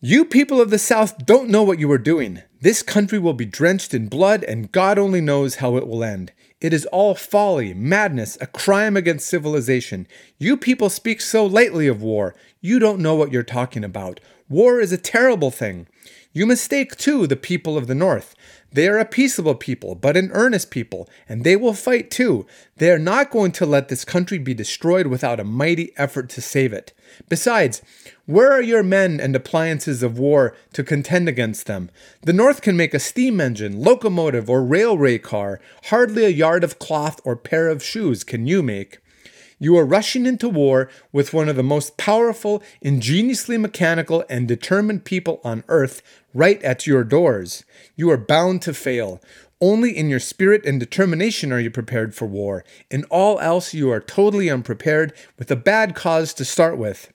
You 0.00 0.24
people 0.24 0.60
of 0.60 0.70
the 0.70 0.78
South 0.78 1.26
don't 1.26 1.50
know 1.50 1.64
what 1.64 1.80
you 1.80 1.90
are 1.90 1.98
doing. 1.98 2.42
This 2.60 2.84
country 2.84 3.18
will 3.18 3.32
be 3.34 3.44
drenched 3.44 3.92
in 3.92 4.06
blood, 4.06 4.44
and 4.44 4.70
God 4.70 4.96
only 4.96 5.20
knows 5.20 5.56
how 5.56 5.76
it 5.76 5.88
will 5.88 6.04
end. 6.04 6.30
It 6.60 6.72
is 6.72 6.86
all 6.92 7.16
folly, 7.16 7.74
madness, 7.74 8.38
a 8.40 8.46
crime 8.46 8.96
against 8.96 9.26
civilization. 9.26 10.06
You 10.38 10.56
people 10.56 10.88
speak 10.88 11.20
so 11.20 11.44
lightly 11.44 11.88
of 11.88 12.00
war. 12.00 12.36
You 12.60 12.78
don't 12.78 13.00
know 13.00 13.16
what 13.16 13.32
you're 13.32 13.42
talking 13.42 13.82
about. 13.82 14.20
War 14.48 14.78
is 14.78 14.92
a 14.92 14.98
terrible 14.98 15.50
thing. 15.50 15.88
You 16.32 16.46
mistake, 16.46 16.96
too, 16.96 17.26
the 17.26 17.34
people 17.34 17.76
of 17.76 17.88
the 17.88 17.94
North. 17.96 18.36
They 18.72 18.88
are 18.88 18.98
a 18.98 19.04
peaceable 19.04 19.54
people, 19.54 19.94
but 19.94 20.16
an 20.16 20.30
earnest 20.32 20.70
people, 20.70 21.08
and 21.28 21.44
they 21.44 21.56
will 21.56 21.74
fight 21.74 22.10
too. 22.10 22.46
They 22.76 22.90
are 22.90 22.98
not 22.98 23.30
going 23.30 23.52
to 23.52 23.66
let 23.66 23.88
this 23.88 24.04
country 24.04 24.38
be 24.38 24.54
destroyed 24.54 25.08
without 25.08 25.38
a 25.38 25.44
mighty 25.44 25.92
effort 25.96 26.30
to 26.30 26.40
save 26.40 26.72
it. 26.72 26.92
Besides, 27.28 27.82
where 28.24 28.50
are 28.50 28.62
your 28.62 28.82
men 28.82 29.20
and 29.20 29.36
appliances 29.36 30.02
of 30.02 30.18
war 30.18 30.56
to 30.72 30.82
contend 30.82 31.28
against 31.28 31.66
them? 31.66 31.90
The 32.22 32.32
North 32.32 32.62
can 32.62 32.76
make 32.76 32.94
a 32.94 32.98
steam 32.98 33.40
engine, 33.40 33.78
locomotive, 33.78 34.48
or 34.48 34.64
railway 34.64 35.18
car. 35.18 35.60
Hardly 35.84 36.24
a 36.24 36.30
yard 36.30 36.64
of 36.64 36.78
cloth 36.78 37.20
or 37.24 37.36
pair 37.36 37.68
of 37.68 37.82
shoes 37.82 38.24
can 38.24 38.46
you 38.46 38.62
make. 38.62 38.98
You 39.62 39.78
are 39.78 39.86
rushing 39.86 40.26
into 40.26 40.48
war 40.48 40.90
with 41.12 41.32
one 41.32 41.48
of 41.48 41.54
the 41.54 41.62
most 41.62 41.96
powerful, 41.96 42.64
ingeniously 42.80 43.56
mechanical, 43.56 44.24
and 44.28 44.48
determined 44.48 45.04
people 45.04 45.40
on 45.44 45.62
earth 45.68 46.02
right 46.34 46.60
at 46.64 46.84
your 46.84 47.04
doors. 47.04 47.64
You 47.94 48.10
are 48.10 48.16
bound 48.16 48.62
to 48.62 48.74
fail. 48.74 49.22
Only 49.60 49.96
in 49.96 50.08
your 50.08 50.18
spirit 50.18 50.66
and 50.66 50.80
determination 50.80 51.52
are 51.52 51.60
you 51.60 51.70
prepared 51.70 52.12
for 52.12 52.26
war. 52.26 52.64
In 52.90 53.04
all 53.04 53.38
else, 53.38 53.72
you 53.72 53.88
are 53.92 54.00
totally 54.00 54.50
unprepared 54.50 55.12
with 55.38 55.48
a 55.48 55.54
bad 55.54 55.94
cause 55.94 56.34
to 56.34 56.44
start 56.44 56.76
with. 56.76 57.12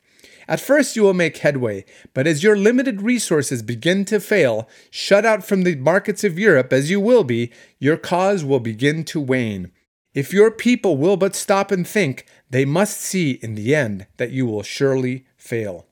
At 0.48 0.62
first, 0.62 0.96
you 0.96 1.04
will 1.04 1.14
make 1.14 1.40
headway, 1.40 1.84
but 2.14 2.28
as 2.28 2.44
your 2.44 2.56
limited 2.56 3.02
resources 3.02 3.62
begin 3.62 4.06
to 4.06 4.22
fail, 4.22 4.70
shut 4.90 5.26
out 5.26 5.44
from 5.44 5.64
the 5.64 5.76
markets 5.76 6.24
of 6.24 6.40
Europe 6.40 6.72
as 6.72 6.90
you 6.90 7.02
will 7.02 7.26
be, 7.26 7.52
your 7.78 7.98
cause 7.98 8.46
will 8.46 8.62
begin 8.62 9.04
to 9.04 9.20
wane. 9.20 9.74
If 10.18 10.34
your 10.34 10.50
people 10.50 10.98
will 10.98 11.16
but 11.16 11.36
stop 11.36 11.70
and 11.70 11.88
think, 11.88 12.26
they 12.50 12.66
must 12.66 13.00
see 13.00 13.32
in 13.32 13.56
the 13.56 13.76
end 13.76 14.08
that 14.18 14.32
you 14.32 14.46
will 14.46 14.64
surely 14.64 15.26
fail. 15.36 15.88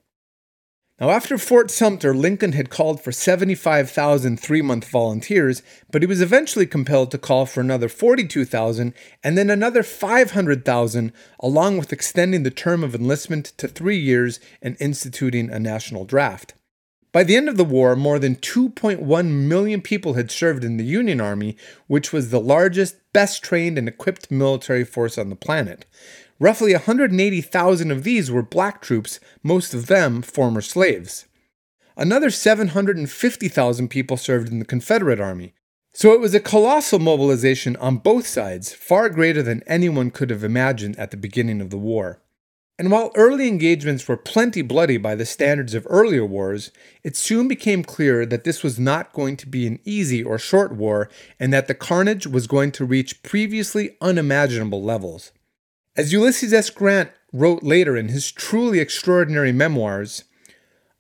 Now, 1.00 1.10
after 1.10 1.38
Fort 1.38 1.70
Sumter, 1.72 2.16
Lincoln 2.16 2.54
had 2.54 2.70
called 2.70 3.02
for 3.02 3.12
75,000 3.12 4.40
three 4.40 4.62
month 4.62 4.88
volunteers, 4.88 5.62
but 5.92 6.02
he 6.02 6.08
was 6.08 6.22
eventually 6.22 6.66
compelled 6.66 7.12
to 7.12 7.18
call 7.18 7.46
for 7.46 7.60
another 7.60 7.90
42,000 7.90 8.94
and 9.22 9.38
then 9.38 9.50
another 9.50 9.84
500,000, 9.84 11.12
along 11.42 11.78
with 11.78 11.92
extending 11.92 12.44
the 12.44 12.52
term 12.52 12.82
of 12.82 12.96
enlistment 12.96 13.52
to 13.58 13.68
three 13.68 13.98
years 13.98 14.40
and 14.62 14.78
instituting 14.80 15.50
a 15.50 15.60
national 15.60 16.06
draft. 16.06 16.54
By 17.12 17.24
the 17.24 17.36
end 17.36 17.50
of 17.50 17.58
the 17.58 17.66
war, 17.66 17.96
more 17.96 18.20
than 18.20 18.36
2.1 18.36 19.28
million 19.48 19.82
people 19.82 20.14
had 20.14 20.32
served 20.32 20.64
in 20.64 20.78
the 20.78 20.84
Union 20.84 21.20
Army, 21.20 21.58
which 21.88 22.14
was 22.14 22.30
the 22.30 22.42
largest, 22.42 22.98
best 23.14 23.42
trained, 23.44 23.78
and 23.78 23.88
equipped 23.88 24.32
military 24.32 24.84
force 24.84 25.18
on 25.18 25.30
the 25.30 25.36
planet. 25.38 25.86
Roughly 26.39 26.74
180,000 26.74 27.92
of 27.92 28.04
these 28.04 28.30
were 28.30 28.42
black 28.42 28.82
troops, 28.82 29.22
most 29.42 29.74
of 29.74 29.88
them 29.88 30.22
former 30.22 30.60
slaves. 30.60 31.27
Another 31.96 32.30
750,000 32.30 33.88
people 33.88 34.18
served 34.18 34.50
in 34.50 34.60
the 34.60 34.65
Confederate 34.65 35.22
Army. 35.22 35.54
So 35.94 36.12
it 36.12 36.20
was 36.20 36.34
a 36.34 36.42
colossal 36.42 37.00
mobilization 37.00 37.77
on 37.77 37.98
both 37.98 38.27
sides, 38.27 38.74
far 38.74 39.08
greater 39.08 39.42
than 39.42 39.63
anyone 39.65 40.12
could 40.12 40.30
have 40.30 40.44
imagined 40.44 41.00
at 41.00 41.12
the 41.12 41.18
beginning 41.18 41.62
of 41.62 41.70
the 41.70 41.77
war. 41.77 42.22
And 42.77 42.92
while 42.92 43.13
early 43.15 43.48
engagements 43.48 44.06
were 44.06 44.18
plenty 44.18 44.62
bloody 44.62 44.98
by 44.98 45.15
the 45.15 45.25
standards 45.25 45.74
of 45.74 45.88
earlier 45.89 46.25
wars, 46.25 46.72
it 47.01 47.15
soon 47.15 47.48
became 47.48 47.86
clear 47.86 48.25
that 48.25 48.44
this 48.44 48.62
was 48.62 48.77
not 48.77 49.13
going 49.13 49.38
to 49.38 49.48
be 49.48 49.65
an 49.65 49.80
easy 49.86 50.22
or 50.22 50.38
short 50.38 50.74
war 50.74 51.10
and 51.39 51.54
that 51.54 51.68
the 51.68 51.74
carnage 51.74 52.27
was 52.27 52.46
going 52.48 52.74
to 52.74 52.84
reach 52.84 53.24
previously 53.24 53.96
unimaginable 54.01 54.84
levels. 54.84 55.32
As 55.98 56.12
Ulysses 56.12 56.52
S. 56.52 56.70
Grant 56.70 57.10
wrote 57.32 57.64
later 57.64 57.96
in 57.96 58.10
his 58.10 58.30
truly 58.30 58.80
extraordinary 58.80 59.54
memoirs, 59.54 60.25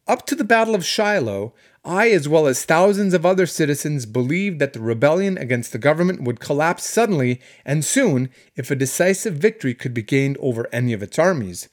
up 0.07 0.25
to 0.27 0.35
the 0.35 0.45
Battle 0.45 0.73
of 0.73 0.85
Shiloh, 0.85 1.53
I, 1.83 2.11
as 2.11 2.29
well 2.29 2.47
as 2.47 2.63
thousands 2.63 3.13
of 3.13 3.25
other 3.25 3.45
citizens, 3.45 4.05
believed 4.05 4.59
that 4.59 4.71
the 4.71 4.79
rebellion 4.79 5.37
against 5.37 5.73
the 5.73 5.77
government 5.77 6.23
would 6.23 6.39
collapse 6.39 6.85
suddenly 6.85 7.41
and 7.65 7.83
soon 7.83 8.29
if 8.55 8.71
a 8.71 8.75
decisive 8.75 9.35
victory 9.35 9.73
could 9.73 9.93
be 9.93 10.01
gained 10.01 10.37
over 10.39 10.69
any 10.71 10.93
of 10.93 11.03
its 11.03 11.19
armies. 11.19 11.67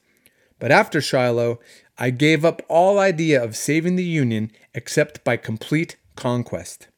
But 0.59 0.71
after 0.71 0.99
Shiloh, 0.99 1.59
I 1.97 2.09
gave 2.09 2.43
up 2.43 2.61
all 2.67 2.99
idea 2.99 3.41
of 3.41 3.55
saving 3.55 3.95
the 3.95 4.03
Union 4.03 4.51
except 4.73 5.23
by 5.23 5.37
complete 5.37 5.95
conquest. 6.15 6.89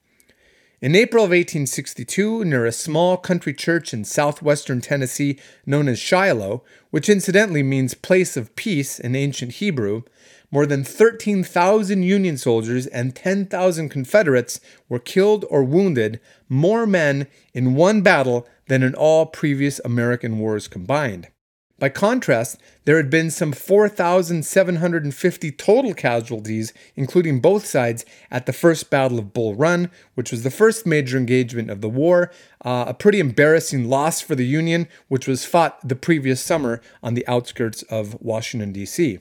In 0.85 0.95
April 0.95 1.23
of 1.23 1.31
1862, 1.31 2.45
near 2.45 2.63
a 2.63 2.71
small 2.71 3.17
country 3.17 3.55
church 3.55 3.91
in 3.91 4.05
southwestern 4.05 4.81
Tennessee 4.81 5.39
known 5.65 5.87
as 5.87 5.97
Shiloh, 5.97 6.63
which 6.91 7.09
incidentally 7.09 7.63
means 7.63 7.95
place 7.95 8.37
of 8.37 8.55
peace 8.55 8.99
in 8.99 9.15
ancient 9.15 9.53
Hebrew, 9.53 10.03
more 10.51 10.67
than 10.67 10.83
13,000 10.83 12.03
Union 12.03 12.37
soldiers 12.37 12.85
and 12.85 13.15
10,000 13.15 13.89
Confederates 13.89 14.61
were 14.87 14.99
killed 14.99 15.43
or 15.49 15.63
wounded, 15.63 16.19
more 16.49 16.85
men 16.85 17.25
in 17.55 17.73
one 17.73 18.03
battle 18.03 18.47
than 18.67 18.83
in 18.83 18.93
all 18.93 19.25
previous 19.25 19.81
American 19.83 20.37
wars 20.37 20.67
combined. 20.67 21.29
By 21.77 21.89
contrast, 21.89 22.57
there 22.85 22.95
had 22.95 23.09
been 23.09 23.29
some 23.29 23.51
4,750 23.51 25.51
total 25.51 25.93
casualties, 25.93 26.71
including 26.95 27.41
both 27.41 27.65
sides, 27.65 28.05
at 28.31 28.45
the 28.45 28.53
First 28.53 28.89
Battle 28.89 29.19
of 29.19 29.33
Bull 29.33 29.55
Run, 29.55 29.91
which 30.13 30.31
was 30.31 30.43
the 30.43 30.51
first 30.51 30.85
major 30.85 31.17
engagement 31.17 31.69
of 31.69 31.81
the 31.81 31.89
war, 31.89 32.31
uh, 32.63 32.85
a 32.87 32.93
pretty 32.93 33.19
embarrassing 33.19 33.89
loss 33.89 34.21
for 34.21 34.35
the 34.35 34.45
Union, 34.45 34.87
which 35.09 35.27
was 35.27 35.43
fought 35.43 35.85
the 35.85 35.97
previous 35.97 36.39
summer 36.39 36.81
on 37.03 37.13
the 37.13 37.27
outskirts 37.27 37.83
of 37.83 38.21
Washington, 38.21 38.71
D.C. 38.71 39.19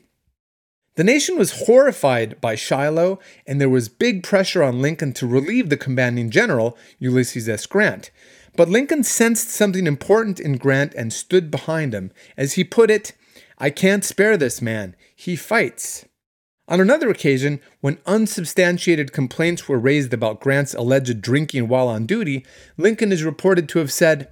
The 0.97 1.03
nation 1.03 1.37
was 1.37 1.65
horrified 1.67 2.41
by 2.41 2.55
Shiloh, 2.55 3.19
and 3.49 3.61
there 3.61 3.69
was 3.69 3.89
big 3.89 4.23
pressure 4.23 4.63
on 4.63 4.81
Lincoln 4.81 5.13
to 5.15 5.27
relieve 5.27 5.71
the 5.71 5.77
commanding 5.77 6.31
general, 6.31 6.79
Ulysses 7.01 7.49
S. 7.49 7.67
Grant. 7.67 8.13
But 8.57 8.69
Lincoln 8.69 9.03
sensed 9.03 9.51
something 9.51 9.87
important 9.87 10.39
in 10.39 10.59
Grant 10.59 10.95
and 10.95 11.13
stood 11.13 11.51
behind 11.51 11.93
him. 11.93 12.13
As 12.37 12.55
he 12.55 12.65
put 12.65 12.91
it, 12.91 13.13
I 13.59 13.71
can't 13.71 14.05
spare 14.05 14.37
this 14.37 14.63
man. 14.63 14.95
He 15.17 15.37
fights. 15.37 16.05
On 16.67 16.81
another 16.81 17.11
occasion, 17.11 17.61
when 17.81 17.99
unsubstantiated 18.07 19.13
complaints 19.13 19.69
were 19.69 19.79
raised 19.79 20.15
about 20.15 20.41
Grant's 20.41 20.73
alleged 20.73 21.21
drinking 21.21 21.69
while 21.69 21.89
on 21.89 22.07
duty, 22.07 22.45
Lincoln 22.79 23.13
is 23.13 23.23
reported 23.23 23.69
to 23.69 23.81
have 23.81 23.93
said, 23.93 24.31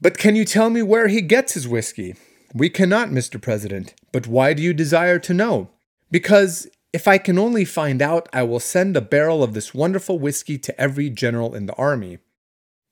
But 0.00 0.16
can 0.16 0.36
you 0.36 0.44
tell 0.44 0.70
me 0.70 0.82
where 0.82 1.08
he 1.08 1.20
gets 1.20 1.52
his 1.52 1.68
whiskey? 1.68 2.14
We 2.54 2.70
cannot, 2.70 3.10
Mr. 3.10 3.40
President. 3.40 3.94
But 4.12 4.26
why 4.26 4.54
do 4.54 4.62
you 4.62 4.72
desire 4.72 5.18
to 5.18 5.34
know? 5.34 5.68
Because 6.10 6.66
if 6.94 7.06
I 7.06 7.18
can 7.18 7.38
only 7.38 7.66
find 7.66 8.00
out, 8.00 8.28
I 8.32 8.42
will 8.44 8.60
send 8.60 8.96
a 8.96 9.02
barrel 9.02 9.42
of 9.42 9.52
this 9.52 9.74
wonderful 9.74 10.18
whiskey 10.18 10.56
to 10.56 10.80
every 10.80 11.10
general 11.10 11.54
in 11.54 11.66
the 11.66 11.74
army. 11.74 12.18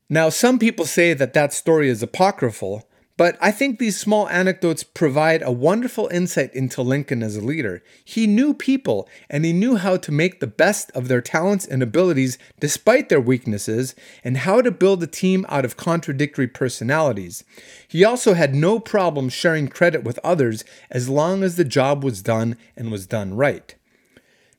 Now, 0.08 0.28
some 0.28 0.58
people 0.58 0.84
say 0.84 1.14
that 1.14 1.32
that 1.32 1.52
story 1.52 1.88
is 1.88 2.02
apocryphal, 2.02 2.86
but 3.16 3.38
I 3.40 3.52
think 3.52 3.78
these 3.78 3.98
small 3.98 4.28
anecdotes 4.28 4.82
provide 4.82 5.40
a 5.42 5.52
wonderful 5.52 6.08
insight 6.08 6.52
into 6.52 6.82
Lincoln 6.82 7.22
as 7.22 7.36
a 7.36 7.40
leader. 7.40 7.82
He 8.04 8.26
knew 8.26 8.52
people 8.52 9.08
and 9.30 9.44
he 9.44 9.52
knew 9.52 9.76
how 9.76 9.96
to 9.98 10.12
make 10.12 10.40
the 10.40 10.48
best 10.48 10.90
of 10.92 11.06
their 11.06 11.20
talents 11.20 11.64
and 11.64 11.80
abilities 11.80 12.38
despite 12.58 13.08
their 13.08 13.20
weaknesses 13.20 13.94
and 14.24 14.38
how 14.38 14.60
to 14.60 14.72
build 14.72 15.02
a 15.02 15.06
team 15.06 15.46
out 15.48 15.64
of 15.64 15.76
contradictory 15.76 16.48
personalities. 16.48 17.44
He 17.86 18.04
also 18.04 18.34
had 18.34 18.54
no 18.54 18.80
problem 18.80 19.28
sharing 19.28 19.68
credit 19.68 20.02
with 20.02 20.18
others 20.24 20.64
as 20.90 21.08
long 21.08 21.44
as 21.44 21.54
the 21.56 21.64
job 21.64 22.02
was 22.02 22.20
done 22.20 22.56
and 22.76 22.90
was 22.90 23.06
done 23.06 23.34
right. 23.34 23.76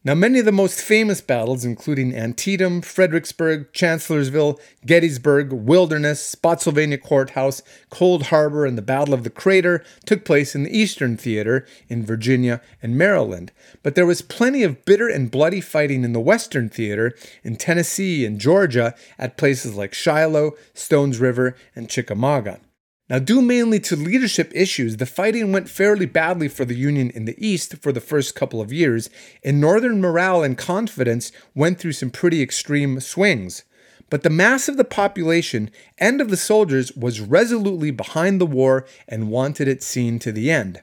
Now, 0.05 0.13
many 0.13 0.37
of 0.37 0.45
the 0.45 0.51
most 0.51 0.81
famous 0.81 1.19
battles, 1.19 1.65
including 1.65 2.15
Antietam, 2.15 2.83
Fredericksburg, 2.83 3.73
Chancellorsville, 3.73 4.59
Gettysburg, 4.85 5.51
Wilderness, 5.51 6.23
Spotsylvania 6.23 6.99
Courthouse, 6.99 7.63
Cold 7.89 8.27
Harbor, 8.27 8.67
and 8.67 8.77
the 8.77 8.83
Battle 8.83 9.15
of 9.15 9.23
the 9.23 9.31
Crater, 9.31 9.83
took 10.05 10.23
place 10.23 10.53
in 10.53 10.61
the 10.61 10.77
Eastern 10.77 11.17
Theater 11.17 11.65
in 11.89 12.05
Virginia 12.05 12.61
and 12.83 12.95
Maryland. 12.95 13.51
But 13.81 13.95
there 13.95 14.05
was 14.05 14.21
plenty 14.21 14.61
of 14.61 14.85
bitter 14.85 15.09
and 15.09 15.31
bloody 15.31 15.59
fighting 15.59 16.03
in 16.03 16.13
the 16.13 16.19
Western 16.19 16.69
Theater 16.69 17.15
in 17.43 17.55
Tennessee 17.55 18.27
and 18.27 18.39
Georgia 18.39 18.93
at 19.17 19.37
places 19.37 19.75
like 19.75 19.95
Shiloh, 19.95 20.51
Stones 20.75 21.17
River, 21.17 21.55
and 21.75 21.89
Chickamauga. 21.89 22.59
Now, 23.07 23.19
due 23.19 23.41
mainly 23.41 23.79
to 23.81 23.95
leadership 23.95 24.51
issues, 24.55 24.97
the 24.97 25.05
fighting 25.05 25.51
went 25.51 25.69
fairly 25.69 26.07
badly 26.07 26.47
for 26.47 26.65
the 26.65 26.73
Union 26.73 27.11
in 27.11 27.25
the 27.25 27.35
East 27.37 27.77
for 27.77 27.91
the 27.91 28.01
first 28.01 28.33
couple 28.33 28.61
of 28.61 28.73
years, 28.73 29.11
and 29.43 29.61
Northern 29.61 30.01
morale 30.01 30.41
and 30.41 30.57
confidence 30.57 31.31
went 31.53 31.77
through 31.79 31.91
some 31.91 32.09
pretty 32.09 32.41
extreme 32.41 32.99
swings. 32.99 33.63
But 34.09 34.23
the 34.23 34.31
mass 34.31 34.67
of 34.67 34.77
the 34.77 34.83
population 34.83 35.69
and 35.99 36.19
of 36.19 36.29
the 36.29 36.37
soldiers 36.37 36.91
was 36.93 37.21
resolutely 37.21 37.91
behind 37.91 38.41
the 38.41 38.45
war 38.45 38.87
and 39.07 39.29
wanted 39.29 39.67
it 39.67 39.83
seen 39.83 40.17
to 40.19 40.31
the 40.31 40.49
end. 40.49 40.81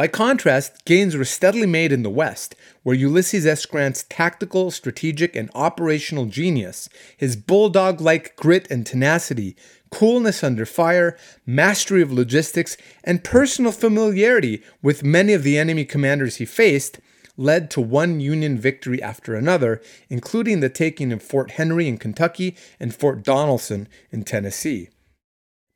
By 0.00 0.08
contrast, 0.08 0.86
gains 0.86 1.14
were 1.14 1.26
steadily 1.26 1.66
made 1.66 1.92
in 1.92 2.02
the 2.02 2.08
West, 2.08 2.56
where 2.84 2.96
Ulysses 2.96 3.44
S. 3.44 3.66
Grant's 3.66 4.06
tactical, 4.08 4.70
strategic, 4.70 5.36
and 5.36 5.50
operational 5.54 6.24
genius, 6.24 6.88
his 7.18 7.36
bulldog 7.36 8.00
like 8.00 8.34
grit 8.34 8.66
and 8.70 8.86
tenacity, 8.86 9.56
coolness 9.90 10.42
under 10.42 10.66
fire, 10.66 11.16
mastery 11.46 12.02
of 12.02 12.12
logistics, 12.12 12.76
and 13.04 13.24
personal 13.24 13.72
familiarity 13.72 14.62
with 14.82 15.04
many 15.04 15.32
of 15.32 15.42
the 15.42 15.58
enemy 15.58 15.84
commanders 15.84 16.36
he 16.36 16.44
faced 16.44 17.00
led 17.36 17.70
to 17.70 17.80
one 17.80 18.20
Union 18.20 18.58
victory 18.58 19.02
after 19.02 19.34
another, 19.34 19.80
including 20.10 20.60
the 20.60 20.68
taking 20.68 21.10
of 21.10 21.22
Fort 21.22 21.52
Henry 21.52 21.88
in 21.88 21.96
Kentucky 21.96 22.54
and 22.78 22.94
Fort 22.94 23.22
Donelson 23.22 23.86
in 24.12 24.24
Tennessee. 24.24 24.90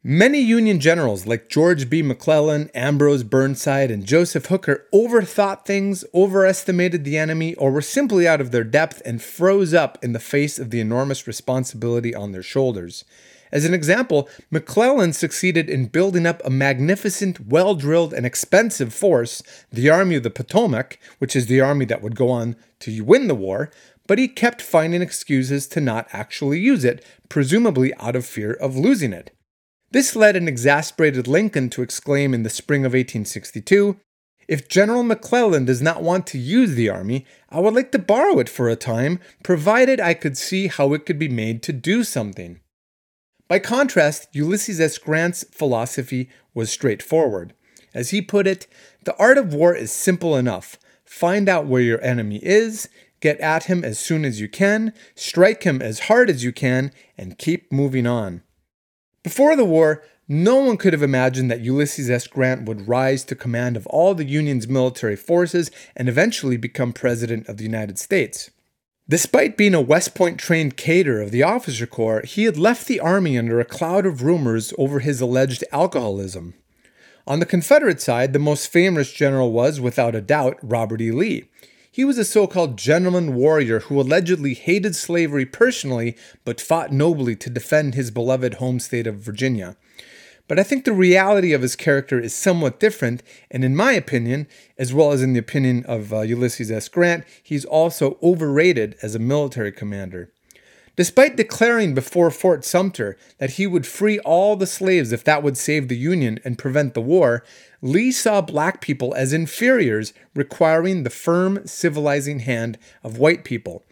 Many 0.06 0.40
Union 0.40 0.80
generals 0.80 1.26
like 1.26 1.48
George 1.48 1.88
B. 1.88 2.02
McClellan, 2.02 2.70
Ambrose 2.74 3.22
Burnside, 3.22 3.90
and 3.90 4.04
Joseph 4.04 4.46
Hooker 4.46 4.86
overthought 4.92 5.64
things, 5.64 6.04
overestimated 6.12 7.04
the 7.04 7.16
enemy, 7.16 7.54
or 7.54 7.70
were 7.70 7.80
simply 7.80 8.28
out 8.28 8.42
of 8.42 8.50
their 8.50 8.64
depth 8.64 9.00
and 9.06 9.22
froze 9.22 9.72
up 9.72 9.96
in 10.04 10.12
the 10.12 10.20
face 10.20 10.58
of 10.58 10.68
the 10.68 10.80
enormous 10.80 11.26
responsibility 11.26 12.14
on 12.14 12.32
their 12.32 12.42
shoulders. 12.42 13.06
As 13.54 13.64
an 13.64 13.72
example, 13.72 14.28
McClellan 14.50 15.12
succeeded 15.12 15.70
in 15.70 15.86
building 15.86 16.26
up 16.26 16.42
a 16.44 16.50
magnificent, 16.50 17.46
well 17.46 17.76
drilled, 17.76 18.12
and 18.12 18.26
expensive 18.26 18.92
force, 18.92 19.44
the 19.72 19.88
Army 19.88 20.16
of 20.16 20.24
the 20.24 20.30
Potomac, 20.30 20.98
which 21.20 21.36
is 21.36 21.46
the 21.46 21.60
army 21.60 21.84
that 21.84 22.02
would 22.02 22.16
go 22.16 22.30
on 22.30 22.56
to 22.80 23.00
win 23.02 23.28
the 23.28 23.34
war, 23.36 23.70
but 24.08 24.18
he 24.18 24.26
kept 24.26 24.60
finding 24.60 25.02
excuses 25.02 25.68
to 25.68 25.80
not 25.80 26.08
actually 26.12 26.58
use 26.58 26.84
it, 26.84 27.04
presumably 27.28 27.94
out 27.94 28.16
of 28.16 28.26
fear 28.26 28.54
of 28.54 28.76
losing 28.76 29.12
it. 29.12 29.30
This 29.92 30.16
led 30.16 30.34
an 30.34 30.48
exasperated 30.48 31.28
Lincoln 31.28 31.70
to 31.70 31.82
exclaim 31.82 32.34
in 32.34 32.42
the 32.42 32.50
spring 32.50 32.80
of 32.80 32.90
1862 32.90 34.00
If 34.48 34.68
General 34.68 35.04
McClellan 35.04 35.64
does 35.64 35.80
not 35.80 36.02
want 36.02 36.26
to 36.26 36.38
use 36.38 36.74
the 36.74 36.90
army, 36.90 37.24
I 37.50 37.60
would 37.60 37.74
like 37.74 37.92
to 37.92 38.00
borrow 38.00 38.40
it 38.40 38.48
for 38.48 38.68
a 38.68 38.74
time, 38.74 39.20
provided 39.44 40.00
I 40.00 40.14
could 40.14 40.36
see 40.36 40.66
how 40.66 40.92
it 40.92 41.06
could 41.06 41.20
be 41.20 41.28
made 41.28 41.62
to 41.62 41.72
do 41.72 42.02
something. 42.02 42.58
By 43.46 43.58
contrast, 43.58 44.28
Ulysses 44.32 44.80
S. 44.80 44.96
Grant's 44.98 45.44
philosophy 45.50 46.30
was 46.54 46.70
straightforward. 46.70 47.52
As 47.92 48.10
he 48.10 48.22
put 48.22 48.46
it, 48.46 48.66
the 49.04 49.16
art 49.16 49.38
of 49.38 49.52
war 49.52 49.74
is 49.74 49.92
simple 49.92 50.36
enough. 50.36 50.78
Find 51.04 51.48
out 51.48 51.66
where 51.66 51.82
your 51.82 52.02
enemy 52.02 52.40
is, 52.42 52.88
get 53.20 53.38
at 53.40 53.64
him 53.64 53.84
as 53.84 53.98
soon 53.98 54.24
as 54.24 54.40
you 54.40 54.48
can, 54.48 54.92
strike 55.14 55.62
him 55.62 55.82
as 55.82 56.00
hard 56.00 56.30
as 56.30 56.42
you 56.42 56.52
can, 56.52 56.90
and 57.18 57.38
keep 57.38 57.70
moving 57.70 58.06
on. 58.06 58.42
Before 59.22 59.56
the 59.56 59.64
war, 59.64 60.02
no 60.26 60.56
one 60.56 60.78
could 60.78 60.94
have 60.94 61.02
imagined 61.02 61.50
that 61.50 61.60
Ulysses 61.60 62.08
S. 62.08 62.26
Grant 62.26 62.66
would 62.66 62.88
rise 62.88 63.24
to 63.24 63.34
command 63.34 63.76
of 63.76 63.86
all 63.88 64.14
the 64.14 64.24
Union's 64.24 64.66
military 64.66 65.16
forces 65.16 65.70
and 65.94 66.08
eventually 66.08 66.56
become 66.56 66.94
President 66.94 67.46
of 67.46 67.58
the 67.58 67.64
United 67.64 67.98
States. 67.98 68.50
Despite 69.06 69.58
being 69.58 69.74
a 69.74 69.82
West 69.82 70.14
Point 70.14 70.38
trained 70.38 70.78
cadre 70.78 71.22
of 71.22 71.30
the 71.30 71.42
officer 71.42 71.86
corps, 71.86 72.22
he 72.22 72.44
had 72.44 72.56
left 72.56 72.86
the 72.86 73.00
Army 73.00 73.36
under 73.36 73.60
a 73.60 73.64
cloud 73.64 74.06
of 74.06 74.22
rumors 74.22 74.72
over 74.78 75.00
his 75.00 75.20
alleged 75.20 75.62
alcoholism. 75.72 76.54
On 77.26 77.38
the 77.38 77.44
Confederate 77.44 78.00
side, 78.00 78.32
the 78.32 78.38
most 78.38 78.68
famous 78.68 79.12
general 79.12 79.52
was, 79.52 79.78
without 79.78 80.14
a 80.14 80.22
doubt, 80.22 80.58
Robert 80.62 81.02
E. 81.02 81.10
Lee. 81.10 81.44
He 81.92 82.02
was 82.02 82.16
a 82.16 82.24
so 82.24 82.46
called 82.46 82.78
gentleman 82.78 83.34
warrior 83.34 83.80
who 83.80 84.00
allegedly 84.00 84.54
hated 84.54 84.96
slavery 84.96 85.44
personally 85.44 86.16
but 86.46 86.60
fought 86.60 86.90
nobly 86.90 87.36
to 87.36 87.50
defend 87.50 87.94
his 87.94 88.10
beloved 88.10 88.54
home 88.54 88.80
state 88.80 89.06
of 89.06 89.16
Virginia. 89.16 89.76
But 90.46 90.58
I 90.58 90.62
think 90.62 90.84
the 90.84 90.92
reality 90.92 91.52
of 91.52 91.62
his 91.62 91.74
character 91.74 92.20
is 92.20 92.34
somewhat 92.34 92.78
different, 92.78 93.22
and 93.50 93.64
in 93.64 93.74
my 93.74 93.92
opinion, 93.92 94.46
as 94.78 94.92
well 94.92 95.12
as 95.12 95.22
in 95.22 95.32
the 95.32 95.38
opinion 95.38 95.84
of 95.86 96.12
uh, 96.12 96.20
Ulysses 96.20 96.70
S. 96.70 96.88
Grant, 96.88 97.24
he's 97.42 97.64
also 97.64 98.18
overrated 98.22 98.96
as 99.00 99.14
a 99.14 99.18
military 99.18 99.72
commander. 99.72 100.30
Despite 100.96 101.36
declaring 101.36 101.92
before 101.92 102.30
Fort 102.30 102.64
Sumter 102.64 103.16
that 103.38 103.52
he 103.52 103.66
would 103.66 103.86
free 103.86 104.20
all 104.20 104.54
the 104.54 104.66
slaves 104.66 105.12
if 105.12 105.24
that 105.24 105.42
would 105.42 105.56
save 105.56 105.88
the 105.88 105.96
Union 105.96 106.38
and 106.44 106.58
prevent 106.58 106.94
the 106.94 107.00
war, 107.00 107.42
Lee 107.82 108.12
saw 108.12 108.40
black 108.40 108.80
people 108.80 109.12
as 109.14 109.32
inferiors, 109.32 110.12
requiring 110.34 111.02
the 111.02 111.10
firm, 111.10 111.66
civilizing 111.66 112.40
hand 112.40 112.78
of 113.02 113.18
white 113.18 113.44
people. 113.44 113.84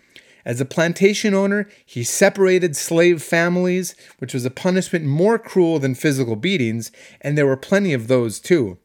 As 0.44 0.60
a 0.60 0.64
plantation 0.64 1.34
owner, 1.34 1.68
he 1.84 2.02
separated 2.02 2.76
slave 2.76 3.22
families, 3.22 3.94
which 4.18 4.34
was 4.34 4.44
a 4.44 4.50
punishment 4.50 5.04
more 5.04 5.38
cruel 5.38 5.78
than 5.78 5.94
physical 5.94 6.36
beatings, 6.36 6.90
and 7.20 7.38
there 7.38 7.46
were 7.46 7.56
plenty 7.56 7.92
of 7.92 8.08
those 8.08 8.40
too. 8.40 8.78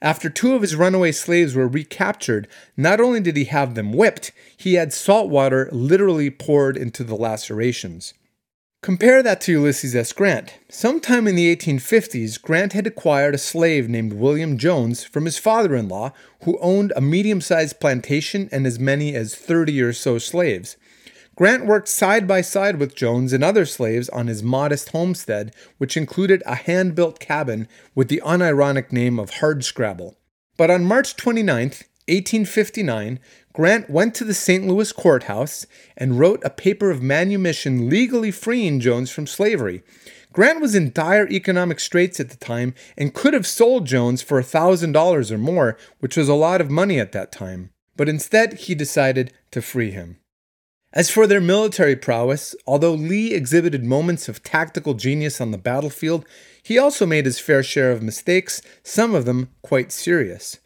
After 0.00 0.28
two 0.28 0.54
of 0.54 0.62
his 0.62 0.76
runaway 0.76 1.12
slaves 1.12 1.54
were 1.54 1.68
recaptured, 1.68 2.46
not 2.76 3.00
only 3.00 3.20
did 3.20 3.36
he 3.36 3.44
have 3.44 3.74
them 3.74 3.92
whipped, 3.92 4.32
he 4.56 4.74
had 4.74 4.92
salt 4.92 5.30
water 5.30 5.68
literally 5.72 6.30
poured 6.30 6.76
into 6.76 7.04
the 7.04 7.14
lacerations. 7.14 8.12
Compare 8.82 9.22
that 9.22 9.40
to 9.40 9.52
Ulysses 9.52 9.96
S. 9.96 10.12
Grant. 10.12 10.58
Sometime 10.68 11.26
in 11.26 11.36
the 11.36 11.56
1850s, 11.56 12.38
Grant 12.38 12.74
had 12.74 12.86
acquired 12.86 13.34
a 13.34 13.38
slave 13.38 13.88
named 13.88 14.12
William 14.12 14.58
Jones 14.58 15.04
from 15.04 15.24
his 15.24 15.38
father 15.38 15.74
in 15.74 15.88
law, 15.88 16.12
who 16.42 16.58
owned 16.60 16.92
a 16.94 17.00
medium 17.00 17.40
sized 17.40 17.80
plantation 17.80 18.46
and 18.52 18.66
as 18.66 18.78
many 18.78 19.14
as 19.14 19.34
30 19.34 19.80
or 19.80 19.94
so 19.94 20.18
slaves. 20.18 20.76
Grant 21.36 21.66
worked 21.66 21.88
side 21.88 22.28
by 22.28 22.40
side 22.40 22.76
with 22.76 22.94
Jones 22.94 23.32
and 23.32 23.42
other 23.42 23.66
slaves 23.66 24.08
on 24.10 24.28
his 24.28 24.42
modest 24.42 24.90
homestead, 24.90 25.52
which 25.78 25.96
included 25.96 26.42
a 26.46 26.54
hand 26.54 26.94
built 26.94 27.18
cabin 27.18 27.66
with 27.94 28.08
the 28.08 28.22
unironic 28.24 28.92
name 28.92 29.18
of 29.18 29.32
Hardscrabble. 29.32 30.14
But 30.56 30.70
on 30.70 30.84
March 30.84 31.16
29, 31.16 31.72
1859, 32.06 33.18
Grant 33.52 33.90
went 33.90 34.14
to 34.14 34.24
the 34.24 34.34
St. 34.34 34.66
Louis 34.66 34.92
courthouse 34.92 35.66
and 35.96 36.20
wrote 36.20 36.42
a 36.44 36.50
paper 36.50 36.90
of 36.90 37.02
manumission 37.02 37.88
legally 37.88 38.30
freeing 38.30 38.78
Jones 38.78 39.10
from 39.10 39.26
slavery. 39.26 39.82
Grant 40.32 40.60
was 40.60 40.74
in 40.74 40.92
dire 40.92 41.28
economic 41.28 41.80
straits 41.80 42.20
at 42.20 42.30
the 42.30 42.36
time 42.36 42.74
and 42.96 43.14
could 43.14 43.34
have 43.34 43.46
sold 43.46 43.86
Jones 43.86 44.22
for 44.22 44.40
$1,000 44.40 45.30
or 45.30 45.38
more, 45.38 45.76
which 45.98 46.16
was 46.16 46.28
a 46.28 46.34
lot 46.34 46.60
of 46.60 46.70
money 46.70 47.00
at 47.00 47.12
that 47.12 47.32
time. 47.32 47.70
But 47.96 48.08
instead, 48.08 48.54
he 48.54 48.74
decided 48.74 49.32
to 49.50 49.62
free 49.62 49.90
him. 49.90 50.18
As 50.94 51.10
for 51.10 51.26
their 51.26 51.40
military 51.40 51.96
prowess, 51.96 52.54
although 52.68 52.94
Lee 52.94 53.34
exhibited 53.34 53.84
moments 53.84 54.28
of 54.28 54.44
tactical 54.44 54.94
genius 54.94 55.40
on 55.40 55.50
the 55.50 55.58
battlefield, 55.58 56.24
he 56.62 56.78
also 56.78 57.04
made 57.04 57.26
his 57.26 57.40
fair 57.40 57.64
share 57.64 57.90
of 57.90 58.00
mistakes, 58.00 58.62
some 58.84 59.12
of 59.12 59.24
them 59.24 59.50
quite 59.60 59.90
serious. 59.90 60.60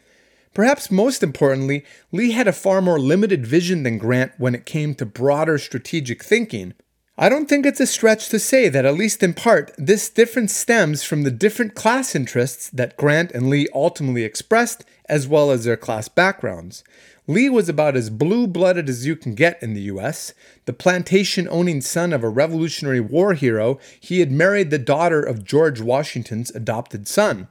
Perhaps 0.53 0.91
most 0.91 1.23
importantly, 1.23 1.83
Lee 2.11 2.31
had 2.31 2.47
a 2.47 2.53
far 2.53 2.79
more 2.79 2.99
limited 2.99 3.47
vision 3.47 3.81
than 3.81 3.97
Grant 3.97 4.31
when 4.37 4.53
it 4.53 4.67
came 4.67 4.93
to 4.95 5.05
broader 5.05 5.57
strategic 5.57 6.23
thinking. 6.23 6.75
I 7.17 7.27
don't 7.27 7.49
think 7.49 7.65
it's 7.65 7.79
a 7.79 7.87
stretch 7.87 8.29
to 8.29 8.39
say 8.39 8.69
that, 8.69 8.85
at 8.85 8.93
least 8.93 9.23
in 9.23 9.33
part, 9.33 9.71
this 9.77 10.09
difference 10.09 10.55
stems 10.55 11.03
from 11.03 11.23
the 11.23 11.31
different 11.31 11.73
class 11.73 12.15
interests 12.15 12.69
that 12.69 12.97
Grant 12.97 13.31
and 13.31 13.49
Lee 13.49 13.67
ultimately 13.73 14.23
expressed, 14.23 14.85
as 15.09 15.27
well 15.27 15.49
as 15.49 15.65
their 15.65 15.75
class 15.75 16.07
backgrounds. 16.07 16.83
Lee 17.29 17.47
was 17.47 17.69
about 17.69 17.95
as 17.95 18.09
blue 18.09 18.47
blooded 18.47 18.89
as 18.89 19.05
you 19.05 19.15
can 19.15 19.35
get 19.35 19.61
in 19.61 19.75
the 19.75 19.81
US. 19.81 20.33
The 20.65 20.73
plantation 20.73 21.47
owning 21.47 21.79
son 21.79 22.11
of 22.11 22.23
a 22.23 22.27
Revolutionary 22.27 22.99
War 22.99 23.35
hero, 23.35 23.77
he 23.99 24.19
had 24.19 24.31
married 24.31 24.71
the 24.71 24.79
daughter 24.79 25.21
of 25.21 25.45
George 25.45 25.79
Washington's 25.79 26.49
adopted 26.49 27.07
son. 27.07 27.47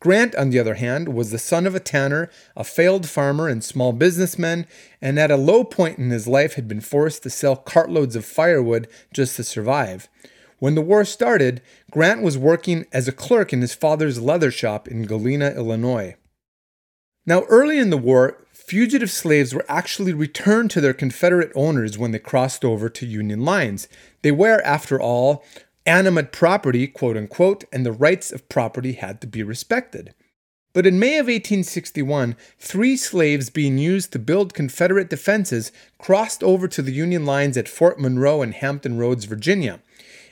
Grant, 0.00 0.34
on 0.36 0.48
the 0.48 0.58
other 0.58 0.76
hand, 0.76 1.10
was 1.10 1.30
the 1.30 1.38
son 1.38 1.66
of 1.66 1.74
a 1.74 1.78
tanner, 1.78 2.30
a 2.56 2.64
failed 2.64 3.06
farmer 3.06 3.48
and 3.48 3.62
small 3.62 3.92
businessman, 3.92 4.66
and 5.02 5.18
at 5.18 5.30
a 5.30 5.36
low 5.36 5.62
point 5.62 5.98
in 5.98 6.08
his 6.08 6.26
life 6.26 6.54
had 6.54 6.66
been 6.66 6.80
forced 6.80 7.22
to 7.24 7.28
sell 7.28 7.54
cartloads 7.54 8.16
of 8.16 8.24
firewood 8.24 8.88
just 9.12 9.36
to 9.36 9.44
survive. 9.44 10.08
When 10.58 10.74
the 10.74 10.80
war 10.80 11.04
started, 11.04 11.60
Grant 11.90 12.22
was 12.22 12.38
working 12.38 12.86
as 12.94 13.08
a 13.08 13.12
clerk 13.12 13.52
in 13.52 13.60
his 13.60 13.74
father's 13.74 14.22
leather 14.22 14.50
shop 14.50 14.88
in 14.88 15.04
Galena, 15.04 15.50
Illinois. 15.50 16.16
Now, 17.26 17.42
early 17.42 17.78
in 17.78 17.90
the 17.90 17.98
war, 17.98 18.41
fugitive 18.66 19.10
slaves 19.10 19.54
were 19.54 19.66
actually 19.68 20.12
returned 20.12 20.70
to 20.70 20.80
their 20.80 20.94
Confederate 20.94 21.52
owners 21.54 21.98
when 21.98 22.12
they 22.12 22.18
crossed 22.18 22.64
over 22.64 22.88
to 22.88 23.06
Union 23.06 23.44
lines. 23.44 23.88
They 24.22 24.32
were, 24.32 24.60
after 24.62 25.00
all, 25.00 25.44
animate 25.84 26.32
property, 26.32 26.86
quote 26.86 27.16
unquote, 27.16 27.64
and 27.72 27.84
the 27.84 27.92
rights 27.92 28.32
of 28.32 28.48
property 28.48 28.92
had 28.92 29.20
to 29.20 29.26
be 29.26 29.42
respected. 29.42 30.14
But 30.72 30.86
in 30.86 30.98
May 30.98 31.18
of 31.18 31.26
1861, 31.26 32.34
three 32.58 32.96
slaves 32.96 33.50
being 33.50 33.76
used 33.76 34.10
to 34.12 34.18
build 34.18 34.54
Confederate 34.54 35.10
defenses 35.10 35.70
crossed 35.98 36.42
over 36.42 36.66
to 36.68 36.80
the 36.80 36.92
Union 36.92 37.26
lines 37.26 37.58
at 37.58 37.68
Fort 37.68 38.00
Monroe 38.00 38.40
and 38.40 38.54
Hampton 38.54 38.96
Roads, 38.96 39.26
Virginia. 39.26 39.80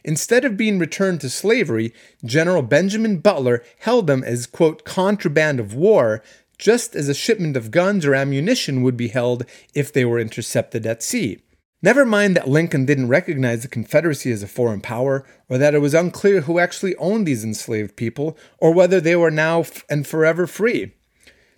Instead 0.02 0.46
of 0.46 0.56
being 0.56 0.78
returned 0.78 1.20
to 1.20 1.28
slavery, 1.28 1.92
General 2.24 2.62
Benjamin 2.62 3.18
Butler 3.18 3.62
held 3.80 4.06
them 4.06 4.24
as, 4.24 4.46
quote, 4.46 4.84
contraband 4.84 5.60
of 5.60 5.74
war, 5.74 6.22
just 6.60 6.94
as 6.94 7.08
a 7.08 7.14
shipment 7.14 7.56
of 7.56 7.70
guns 7.70 8.04
or 8.04 8.14
ammunition 8.14 8.82
would 8.82 8.96
be 8.96 9.08
held 9.08 9.44
if 9.74 9.92
they 9.92 10.04
were 10.04 10.20
intercepted 10.20 10.86
at 10.86 11.02
sea. 11.02 11.38
Never 11.82 12.04
mind 12.04 12.36
that 12.36 12.48
Lincoln 12.48 12.84
didn't 12.84 13.08
recognize 13.08 13.62
the 13.62 13.68
Confederacy 13.68 14.30
as 14.30 14.42
a 14.42 14.46
foreign 14.46 14.82
power, 14.82 15.24
or 15.48 15.56
that 15.56 15.74
it 15.74 15.78
was 15.78 15.94
unclear 15.94 16.42
who 16.42 16.58
actually 16.58 16.94
owned 16.96 17.26
these 17.26 17.42
enslaved 17.42 17.96
people, 17.96 18.36
or 18.58 18.74
whether 18.74 19.00
they 19.00 19.16
were 19.16 19.30
now 19.30 19.60
f- 19.60 19.82
and 19.88 20.06
forever 20.06 20.46
free. 20.46 20.92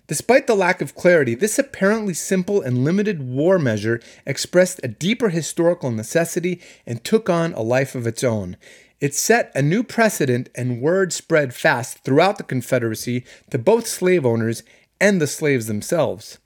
Despite 0.07 0.47
the 0.47 0.55
lack 0.55 0.81
of 0.81 0.95
clarity, 0.95 1.35
this 1.35 1.59
apparently 1.59 2.13
simple 2.13 2.61
and 2.61 2.85
limited 2.85 3.21
war 3.21 3.59
measure 3.59 4.01
expressed 4.25 4.79
a 4.81 4.87
deeper 4.87 5.29
historical 5.29 5.91
necessity 5.91 6.61
and 6.85 7.03
took 7.03 7.29
on 7.29 7.53
a 7.53 7.61
life 7.61 7.93
of 7.93 8.07
its 8.07 8.23
own. 8.23 8.55
It 9.01 9.13
set 9.13 9.51
a 9.53 9.61
new 9.61 9.83
precedent, 9.83 10.47
and 10.55 10.79
word 10.79 11.11
spread 11.11 11.53
fast 11.53 11.99
throughout 12.05 12.37
the 12.37 12.43
Confederacy 12.45 13.25
to 13.49 13.57
both 13.57 13.85
slave 13.85 14.25
owners 14.25 14.63
and 14.99 15.21
the 15.21 15.27
slaves 15.27 15.67
themselves. 15.67 16.39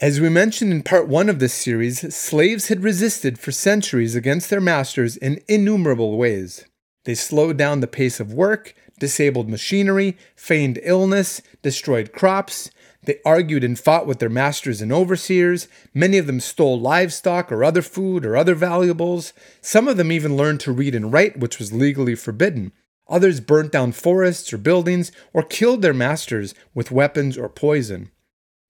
As 0.00 0.20
we 0.20 0.28
mentioned 0.28 0.72
in 0.72 0.82
part 0.82 1.08
one 1.08 1.28
of 1.28 1.38
this 1.38 1.54
series, 1.54 2.14
slaves 2.14 2.68
had 2.68 2.82
resisted 2.82 3.38
for 3.38 3.52
centuries 3.52 4.14
against 4.14 4.50
their 4.50 4.60
masters 4.60 5.16
in 5.16 5.40
innumerable 5.48 6.18
ways. 6.18 6.64
They 7.04 7.14
slowed 7.14 7.56
down 7.56 7.80
the 7.80 7.86
pace 7.86 8.18
of 8.18 8.32
work, 8.32 8.74
disabled 8.98 9.48
machinery, 9.48 10.16
feigned 10.34 10.80
illness, 10.82 11.42
destroyed 11.62 12.12
crops. 12.12 12.70
They 13.04 13.18
argued 13.24 13.62
and 13.62 13.78
fought 13.78 14.06
with 14.06 14.18
their 14.18 14.28
masters 14.30 14.80
and 14.80 14.92
overseers. 14.92 15.68
Many 15.92 16.18
of 16.18 16.26
them 16.26 16.40
stole 16.40 16.80
livestock 16.80 17.52
or 17.52 17.62
other 17.62 17.82
food 17.82 18.24
or 18.24 18.36
other 18.36 18.54
valuables. 18.54 19.32
Some 19.60 19.86
of 19.86 19.96
them 19.96 20.10
even 20.10 20.36
learned 20.36 20.60
to 20.60 20.72
read 20.72 20.94
and 20.94 21.12
write, 21.12 21.38
which 21.38 21.58
was 21.58 21.72
legally 21.72 22.14
forbidden. 22.14 22.72
Others 23.08 23.40
burnt 23.40 23.72
down 23.72 23.92
forests 23.92 24.52
or 24.52 24.58
buildings 24.58 25.12
or 25.32 25.42
killed 25.42 25.82
their 25.82 25.94
masters 25.94 26.54
with 26.74 26.90
weapons 26.90 27.36
or 27.36 27.48
poison. 27.48 28.10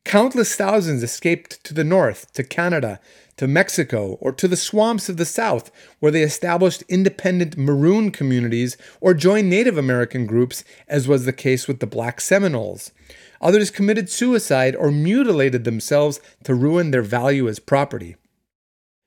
Countless 0.04 0.54
thousands 0.54 1.02
escaped 1.02 1.64
to 1.64 1.72
the 1.72 1.82
north, 1.82 2.30
to 2.34 2.42
Canada, 2.44 3.00
to 3.38 3.48
Mexico, 3.48 4.18
or 4.20 4.32
to 4.32 4.46
the 4.46 4.56
swamps 4.56 5.08
of 5.08 5.16
the 5.16 5.24
south, 5.24 5.70
where 5.98 6.12
they 6.12 6.22
established 6.22 6.84
independent 6.88 7.56
maroon 7.56 8.10
communities 8.10 8.76
or 9.00 9.14
joined 9.14 9.48
Native 9.48 9.78
American 9.78 10.26
groups, 10.26 10.62
as 10.88 11.08
was 11.08 11.24
the 11.24 11.32
case 11.32 11.66
with 11.66 11.80
the 11.80 11.86
Black 11.86 12.20
Seminoles. 12.20 12.92
Others 13.40 13.70
committed 13.70 14.10
suicide 14.10 14.76
or 14.76 14.90
mutilated 14.90 15.64
themselves 15.64 16.20
to 16.44 16.54
ruin 16.54 16.90
their 16.90 17.02
value 17.02 17.48
as 17.48 17.58
property. 17.58 18.16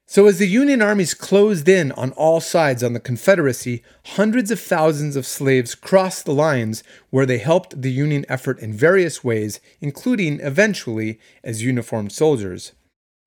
So, 0.10 0.26
as 0.26 0.38
the 0.38 0.48
Union 0.48 0.82
armies 0.82 1.14
closed 1.14 1.68
in 1.68 1.92
on 1.92 2.14
all 2.14 2.40
sides 2.40 2.82
on 2.82 2.94
the 2.94 3.00
Confederacy, 3.02 3.84
hundreds 4.16 4.52
of 4.52 4.60
thousands 4.60 5.18
of 5.18 5.28
slaves 5.28 5.76
crossed 5.76 6.24
the 6.24 6.34
lines 6.34 6.82
where 7.10 7.26
they 7.26 7.40
helped 7.40 7.82
the 7.82 7.92
Union 7.92 8.26
effort 8.30 8.58
in 8.60 8.72
various 8.72 9.22
ways, 9.22 9.60
including, 9.82 10.40
eventually, 10.40 11.20
as 11.44 11.62
uniformed 11.62 12.14
soldiers. 12.14 12.72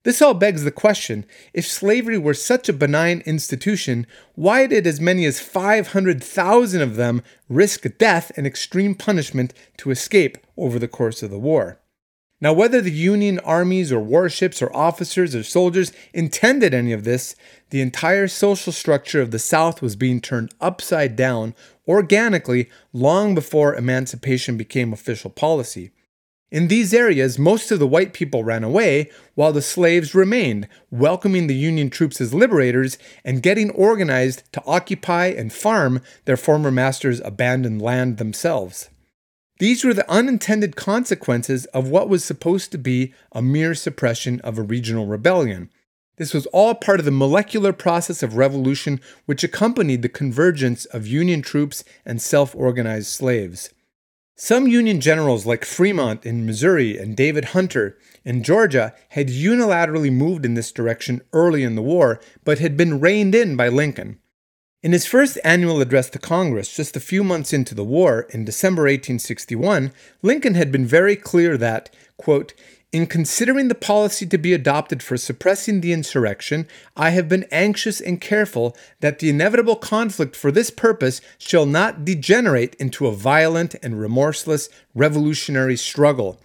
This 0.05 0.23
all 0.23 0.33
begs 0.33 0.65
the 0.65 0.71
question 0.71 1.27
if 1.53 1.67
slavery 1.67 2.17
were 2.17 2.33
such 2.33 2.67
a 2.71 2.73
benign 2.73 3.23
institution, 3.27 4.07
why 4.35 4.67
did 4.67 4.87
as 4.87 5.03
many 5.03 5.27
as 5.27 5.39
500,000 5.39 6.81
of 6.81 6.97
them 6.97 7.23
risk 7.51 7.87
death 7.99 8.33
and 8.39 8.47
extreme 8.47 8.95
punishment 8.95 9.53
to 9.77 9.91
escape 9.91 10.39
over 10.57 10.79
the 10.79 10.89
course 10.89 11.23
of 11.23 11.31
the 11.31 11.39
war? 11.39 11.80
Now, 12.43 12.55
whether 12.55 12.81
the 12.81 12.91
Union 12.91 13.39
armies 13.41 13.93
or 13.93 14.01
warships 14.01 14.63
or 14.63 14.75
officers 14.75 15.35
or 15.35 15.43
soldiers 15.43 15.93
intended 16.15 16.73
any 16.73 16.93
of 16.93 17.05
this, 17.05 17.37
the 17.69 17.83
entire 17.83 18.29
social 18.29 18.73
structure 18.73 19.21
of 19.21 19.31
the 19.31 19.39
South 19.39 19.83
was 19.83 19.95
being 19.95 20.21
turned 20.21 20.55
upside 20.59 21.17
down 21.17 21.55
organically 21.87 22.71
long 22.95 23.35
before 23.35 23.75
emancipation 23.75 24.57
became 24.57 24.93
official 24.93 25.29
policy. 25.29 25.91
In 26.51 26.69
these 26.69 26.95
areas, 26.95 27.39
most 27.39 27.71
of 27.71 27.79
the 27.79 27.87
white 27.87 28.13
people 28.13 28.43
ran 28.43 28.65
away, 28.65 29.11
while 29.35 29.53
the 29.53 29.63
slaves 29.63 30.15
remained, 30.15 30.67
welcoming 30.91 31.47
the 31.47 31.55
Union 31.55 31.91
troops 31.91 32.21
as 32.21 32.35
liberators 32.35 32.99
and 33.23 33.43
getting 33.43 33.71
organized 33.71 34.43
to 34.53 34.63
occupy 34.65 35.27
and 35.27 35.53
farm 35.53 36.01
their 36.25 36.39
former 36.39 36.71
masters' 36.73 37.21
abandoned 37.21 37.83
land 37.83 38.17
themselves. 38.17 38.89
These 39.61 39.85
were 39.85 39.93
the 39.93 40.11
unintended 40.11 40.75
consequences 40.75 41.67
of 41.67 41.91
what 41.91 42.09
was 42.09 42.25
supposed 42.25 42.73
to 42.73 42.79
be 42.79 43.13
a 43.31 43.43
mere 43.43 43.75
suppression 43.75 44.41
of 44.41 44.57
a 44.57 44.63
regional 44.63 45.07
rebellion. 45.07 45.69
This 46.17 46.33
was 46.33 46.47
all 46.47 46.75
part 46.75 46.99
of 46.99 47.05
the 47.05 47.11
molecular 47.11 47.75
process 47.75 48.23
of 48.23 48.39
revolution 48.39 49.03
which 49.27 49.45
accompanied 49.45 50.01
the 50.01 50.09
convergence 50.09 50.87
of 50.87 51.07
Union 51.07 51.43
troops 51.43 51.85
and 52.07 52.23
self 52.23 52.57
organized 52.57 53.09
slaves. 53.09 53.69
Some 54.35 54.67
Union 54.67 54.99
generals 54.99 55.45
like 55.45 55.67
Fremont 55.67 56.25
in 56.25 56.47
Missouri 56.47 56.97
and 56.97 57.15
David 57.15 57.47
Hunter 57.47 57.99
in 58.25 58.43
Georgia 58.43 58.95
had 59.11 59.29
unilaterally 59.29 60.11
moved 60.11 60.47
in 60.47 60.55
this 60.55 60.73
direction 60.73 61.21
early 61.35 61.65
in 61.65 61.75
the 61.75 61.83
war, 61.83 62.19
but 62.45 62.61
had 62.61 62.79
been 62.79 62.99
reined 62.99 63.35
in 63.35 63.57
by 63.57 63.69
Lincoln. 63.69 64.21
In 64.83 64.93
his 64.93 65.05
first 65.05 65.39
annual 65.45 65.83
address 65.83 66.09
to 66.09 66.19
Congress, 66.19 66.75
just 66.75 66.97
a 66.97 67.01
few 67.01 67.23
months 67.23 67.53
into 67.53 67.75
the 67.75 67.85
war, 67.85 68.27
in 68.31 68.47
December 68.47 68.85
1861, 68.85 69.93
Lincoln 70.23 70.55
had 70.55 70.73
been 70.73 70.87
very 70.87 71.17
clear 71.17 71.59
that, 71.59 71.91
quote, 72.17 72.55
in 72.91 73.07
considering 73.07 73.69
the 73.69 73.75
policy 73.75 74.25
to 74.25 74.39
be 74.39 74.55
adopted 74.55 75.03
for 75.03 75.19
suppressing 75.19 75.83
the 75.83 75.93
insurrection, 75.93 76.67
I 76.97 77.11
have 77.11 77.29
been 77.29 77.45
anxious 77.53 78.01
and 78.01 78.23
careful 78.23 78.75
that 79.01 79.19
the 79.19 79.29
inevitable 79.29 79.77
conflict 79.77 80.35
for 80.35 80.51
this 80.51 80.71
purpose 80.71 81.21
shall 81.37 81.67
not 81.67 82.07
degenerate 82.07 82.75
into 82.77 83.07
a 83.07 83.13
violent 83.13 83.75
and 83.83 84.01
remorseless 84.01 84.71
revolutionary 84.95 85.77
struggle. 85.77 86.41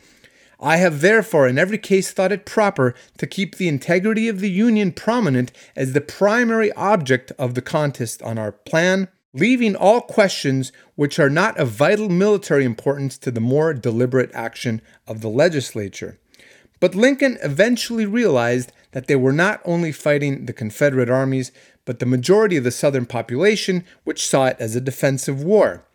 I 0.60 0.78
have 0.78 1.02
therefore 1.02 1.48
in 1.48 1.58
every 1.58 1.78
case 1.78 2.12
thought 2.12 2.32
it 2.32 2.46
proper 2.46 2.96
to 3.18 3.28
keep 3.28 3.56
the 3.56 3.68
integrity 3.68 4.28
of 4.28 4.40
the 4.40 4.50
Union 4.50 4.92
prominent 4.92 5.52
as 5.76 5.94
the 5.94 6.02
primary 6.02 6.72
object 6.74 7.32
of 7.38 7.54
the 7.54 7.62
contest 7.62 8.22
on 8.22 8.38
our 8.38 8.52
plan, 8.52 9.08
leaving 9.34 9.76
all 9.76 10.02
questions 10.02 10.72
which 10.96 11.20
are 11.20 11.30
not 11.30 11.58
of 11.58 11.70
vital 11.70 12.10
military 12.10 12.64
importance 12.64 13.18
to 13.18 13.32
the 13.32 13.42
more 13.42 13.74
deliberate 13.74 14.32
action 14.34 14.82
of 15.08 15.22
the 15.22 15.30
legislature. 15.30 16.18
But 16.80 16.96
Lincoln 16.96 17.38
eventually 17.42 18.06
realized 18.06 18.72
that 18.92 19.08
they 19.08 19.16
were 19.16 19.34
not 19.34 19.62
only 19.66 19.92
fighting 19.92 20.46
the 20.46 20.54
Confederate 20.54 21.10
armies, 21.10 21.52
but 21.84 22.00
the 22.00 22.06
majority 22.06 22.58
of 22.58 22.64
the 22.64 22.72
Southern 22.72 23.06
population, 23.06 23.84
which 24.04 24.28
saw 24.28 24.48
it 24.48 24.58
as 24.60 24.76
a 24.76 24.82
defensive 24.82 25.44
war. 25.44 25.86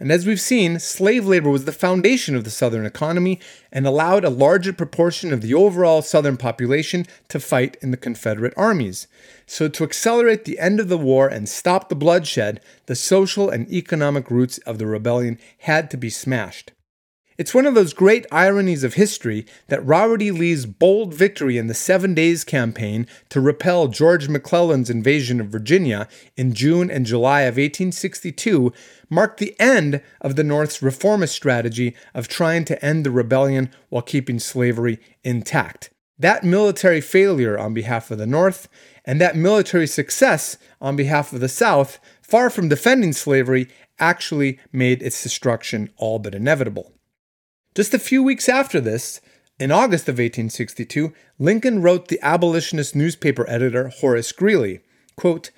And 0.00 0.12
as 0.12 0.26
we've 0.26 0.40
seen, 0.40 0.78
slave 0.78 1.26
labor 1.26 1.50
was 1.50 1.64
the 1.64 1.72
foundation 1.72 2.36
of 2.36 2.44
the 2.44 2.50
Southern 2.50 2.86
economy 2.86 3.40
and 3.72 3.86
allowed 3.86 4.24
a 4.24 4.30
larger 4.30 4.72
proportion 4.72 5.32
of 5.32 5.40
the 5.40 5.54
overall 5.54 6.02
Southern 6.02 6.36
population 6.36 7.04
to 7.28 7.40
fight 7.40 7.76
in 7.82 7.90
the 7.90 7.96
Confederate 7.96 8.54
armies. 8.56 9.08
So, 9.46 9.66
to 9.68 9.82
accelerate 9.82 10.44
the 10.44 10.60
end 10.60 10.78
of 10.78 10.88
the 10.88 10.98
war 10.98 11.26
and 11.26 11.48
stop 11.48 11.88
the 11.88 11.96
bloodshed, 11.96 12.60
the 12.86 12.94
social 12.94 13.50
and 13.50 13.68
economic 13.72 14.30
roots 14.30 14.58
of 14.58 14.78
the 14.78 14.86
rebellion 14.86 15.38
had 15.58 15.90
to 15.90 15.96
be 15.96 16.10
smashed. 16.10 16.72
It's 17.38 17.54
one 17.54 17.66
of 17.66 17.76
those 17.76 17.92
great 17.92 18.26
ironies 18.32 18.82
of 18.82 18.94
history 18.94 19.46
that 19.68 19.86
Robert 19.86 20.20
E. 20.20 20.32
Lee's 20.32 20.66
bold 20.66 21.14
victory 21.14 21.56
in 21.56 21.68
the 21.68 21.74
Seven 21.74 22.12
Days 22.12 22.42
Campaign 22.42 23.06
to 23.28 23.40
repel 23.40 23.86
George 23.86 24.28
McClellan's 24.28 24.90
invasion 24.90 25.40
of 25.40 25.46
Virginia 25.46 26.08
in 26.36 26.52
June 26.52 26.90
and 26.90 27.06
July 27.06 27.42
of 27.42 27.54
1862 27.54 28.72
marked 29.08 29.38
the 29.38 29.54
end 29.60 30.02
of 30.20 30.34
the 30.34 30.42
North's 30.42 30.82
reformist 30.82 31.32
strategy 31.32 31.94
of 32.12 32.26
trying 32.26 32.64
to 32.64 32.84
end 32.84 33.06
the 33.06 33.12
rebellion 33.12 33.70
while 33.88 34.02
keeping 34.02 34.40
slavery 34.40 34.98
intact. 35.22 35.90
That 36.18 36.42
military 36.42 37.00
failure 37.00 37.56
on 37.56 37.72
behalf 37.72 38.10
of 38.10 38.18
the 38.18 38.26
North 38.26 38.68
and 39.04 39.20
that 39.20 39.36
military 39.36 39.86
success 39.86 40.56
on 40.80 40.96
behalf 40.96 41.32
of 41.32 41.38
the 41.38 41.48
South, 41.48 42.00
far 42.20 42.50
from 42.50 42.68
defending 42.68 43.12
slavery, 43.12 43.68
actually 44.00 44.58
made 44.72 45.04
its 45.04 45.22
destruction 45.22 45.90
all 45.98 46.18
but 46.18 46.34
inevitable. 46.34 46.94
Just 47.74 47.94
a 47.94 47.98
few 47.98 48.22
weeks 48.22 48.48
after 48.48 48.80
this, 48.80 49.20
in 49.60 49.70
August 49.70 50.08
of 50.08 50.14
1862, 50.14 51.12
Lincoln 51.38 51.82
wrote 51.82 52.08
the 52.08 52.20
abolitionist 52.22 52.94
newspaper 52.94 53.48
editor 53.48 53.88
Horace 53.88 54.32
Greeley, 54.32 54.80
quote, 55.16 55.50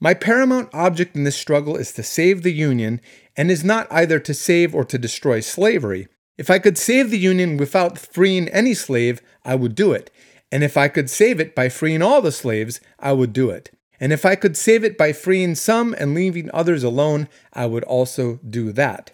My 0.00 0.14
paramount 0.14 0.70
object 0.72 1.16
in 1.16 1.24
this 1.24 1.36
struggle 1.36 1.76
is 1.76 1.92
to 1.92 2.02
save 2.02 2.42
the 2.42 2.52
Union, 2.52 3.00
and 3.36 3.50
is 3.50 3.64
not 3.64 3.86
either 3.90 4.18
to 4.20 4.34
save 4.34 4.74
or 4.74 4.84
to 4.84 4.98
destroy 4.98 5.40
slavery. 5.40 6.08
If 6.36 6.50
I 6.50 6.58
could 6.58 6.76
save 6.76 7.10
the 7.10 7.18
Union 7.18 7.56
without 7.56 7.98
freeing 7.98 8.48
any 8.48 8.74
slave, 8.74 9.20
I 9.44 9.54
would 9.54 9.74
do 9.74 9.92
it. 9.92 10.10
And 10.50 10.64
if 10.64 10.76
I 10.76 10.88
could 10.88 11.08
save 11.08 11.40
it 11.40 11.54
by 11.54 11.68
freeing 11.68 12.02
all 12.02 12.22
the 12.22 12.32
slaves, 12.32 12.80
I 12.98 13.12
would 13.12 13.32
do 13.32 13.50
it. 13.50 13.70
And 14.00 14.12
if 14.12 14.24
I 14.24 14.34
could 14.34 14.56
save 14.56 14.84
it 14.84 14.98
by 14.98 15.12
freeing 15.12 15.54
some 15.54 15.94
and 15.98 16.14
leaving 16.14 16.50
others 16.52 16.82
alone, 16.82 17.28
I 17.52 17.66
would 17.66 17.84
also 17.84 18.40
do 18.48 18.72
that. 18.72 19.12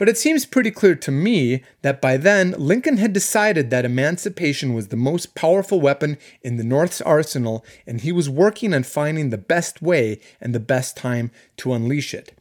But 0.00 0.08
it 0.08 0.16
seems 0.16 0.46
pretty 0.46 0.70
clear 0.70 0.94
to 0.94 1.10
me 1.10 1.62
that 1.82 2.00
by 2.00 2.16
then, 2.16 2.54
Lincoln 2.56 2.96
had 2.96 3.12
decided 3.12 3.68
that 3.68 3.84
emancipation 3.84 4.72
was 4.72 4.88
the 4.88 4.96
most 4.96 5.34
powerful 5.34 5.78
weapon 5.78 6.16
in 6.40 6.56
the 6.56 6.64
North's 6.64 7.02
arsenal, 7.02 7.66
and 7.86 8.00
he 8.00 8.10
was 8.10 8.30
working 8.30 8.72
on 8.72 8.82
finding 8.84 9.28
the 9.28 9.36
best 9.36 9.82
way 9.82 10.18
and 10.40 10.54
the 10.54 10.58
best 10.58 10.96
time 10.96 11.30
to 11.58 11.74
unleash 11.74 12.14
it. 12.14 12.32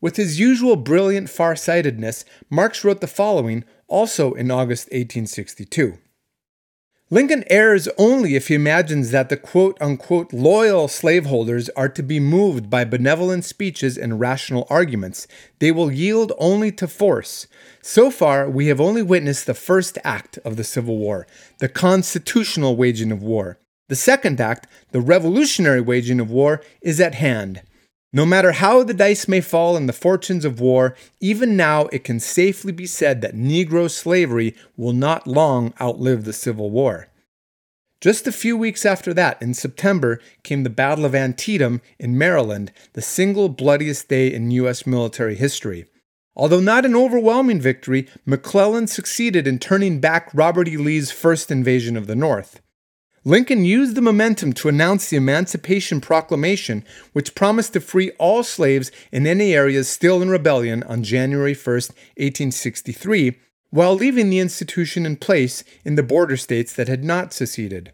With 0.00 0.14
his 0.14 0.38
usual 0.38 0.76
brilliant 0.76 1.28
farsightedness, 1.30 2.24
Marx 2.48 2.84
wrote 2.84 3.00
the 3.00 3.08
following, 3.08 3.64
also 3.88 4.34
in 4.34 4.52
August 4.52 4.84
1862. 4.92 5.98
Lincoln 7.10 7.44
errs 7.50 7.86
only 7.98 8.34
if 8.34 8.48
he 8.48 8.54
imagines 8.54 9.10
that 9.10 9.28
the 9.28 9.36
quote 9.36 9.76
unquote 9.78 10.32
loyal 10.32 10.88
slaveholders 10.88 11.68
are 11.70 11.88
to 11.90 12.02
be 12.02 12.18
moved 12.18 12.70
by 12.70 12.84
benevolent 12.84 13.44
speeches 13.44 13.98
and 13.98 14.18
rational 14.18 14.66
arguments. 14.70 15.26
They 15.58 15.70
will 15.70 15.92
yield 15.92 16.32
only 16.38 16.72
to 16.72 16.88
force. 16.88 17.46
So 17.82 18.10
far, 18.10 18.48
we 18.48 18.68
have 18.68 18.80
only 18.80 19.02
witnessed 19.02 19.44
the 19.44 19.52
first 19.52 19.98
act 20.02 20.38
of 20.38 20.56
the 20.56 20.64
Civil 20.64 20.96
War, 20.96 21.26
the 21.58 21.68
constitutional 21.68 22.74
waging 22.74 23.12
of 23.12 23.22
war. 23.22 23.58
The 23.88 23.96
second 23.96 24.40
act, 24.40 24.66
the 24.92 25.02
revolutionary 25.02 25.82
waging 25.82 26.20
of 26.20 26.30
war, 26.30 26.62
is 26.80 27.00
at 27.00 27.16
hand. 27.16 27.60
No 28.14 28.24
matter 28.24 28.52
how 28.52 28.84
the 28.84 28.94
dice 28.94 29.26
may 29.26 29.40
fall 29.40 29.76
in 29.76 29.86
the 29.86 29.92
fortunes 29.92 30.44
of 30.44 30.60
war, 30.60 30.94
even 31.18 31.56
now 31.56 31.86
it 31.86 32.04
can 32.04 32.20
safely 32.20 32.70
be 32.70 32.86
said 32.86 33.20
that 33.20 33.34
Negro 33.34 33.90
slavery 33.90 34.54
will 34.76 34.92
not 34.92 35.26
long 35.26 35.74
outlive 35.80 36.24
the 36.24 36.32
Civil 36.32 36.70
War. 36.70 37.08
Just 38.00 38.28
a 38.28 38.32
few 38.32 38.56
weeks 38.56 38.86
after 38.86 39.12
that, 39.14 39.42
in 39.42 39.52
September, 39.52 40.20
came 40.44 40.62
the 40.62 40.70
Battle 40.70 41.04
of 41.04 41.12
Antietam 41.12 41.80
in 41.98 42.16
Maryland, 42.16 42.70
the 42.92 43.02
single 43.02 43.48
bloodiest 43.48 44.08
day 44.08 44.32
in 44.32 44.52
U.S. 44.52 44.86
military 44.86 45.34
history. 45.34 45.84
Although 46.36 46.60
not 46.60 46.84
an 46.84 46.94
overwhelming 46.94 47.60
victory, 47.60 48.06
McClellan 48.24 48.86
succeeded 48.86 49.48
in 49.48 49.58
turning 49.58 49.98
back 49.98 50.30
Robert 50.32 50.68
E. 50.68 50.76
Lee's 50.76 51.10
first 51.10 51.50
invasion 51.50 51.96
of 51.96 52.06
the 52.06 52.14
North. 52.14 52.60
Lincoln 53.26 53.64
used 53.64 53.94
the 53.94 54.02
momentum 54.02 54.52
to 54.52 54.68
announce 54.68 55.08
the 55.08 55.16
Emancipation 55.16 55.98
Proclamation, 55.98 56.84
which 57.14 57.34
promised 57.34 57.72
to 57.72 57.80
free 57.80 58.10
all 58.18 58.42
slaves 58.42 58.92
in 59.10 59.26
any 59.26 59.54
areas 59.54 59.88
still 59.88 60.20
in 60.20 60.28
rebellion 60.28 60.82
on 60.82 61.02
January 61.02 61.54
1, 61.54 61.64
1863, 61.64 63.38
while 63.70 63.94
leaving 63.94 64.28
the 64.28 64.40
institution 64.40 65.06
in 65.06 65.16
place 65.16 65.64
in 65.86 65.94
the 65.94 66.02
border 66.02 66.36
states 66.36 66.74
that 66.74 66.86
had 66.86 67.02
not 67.02 67.32
seceded. 67.32 67.92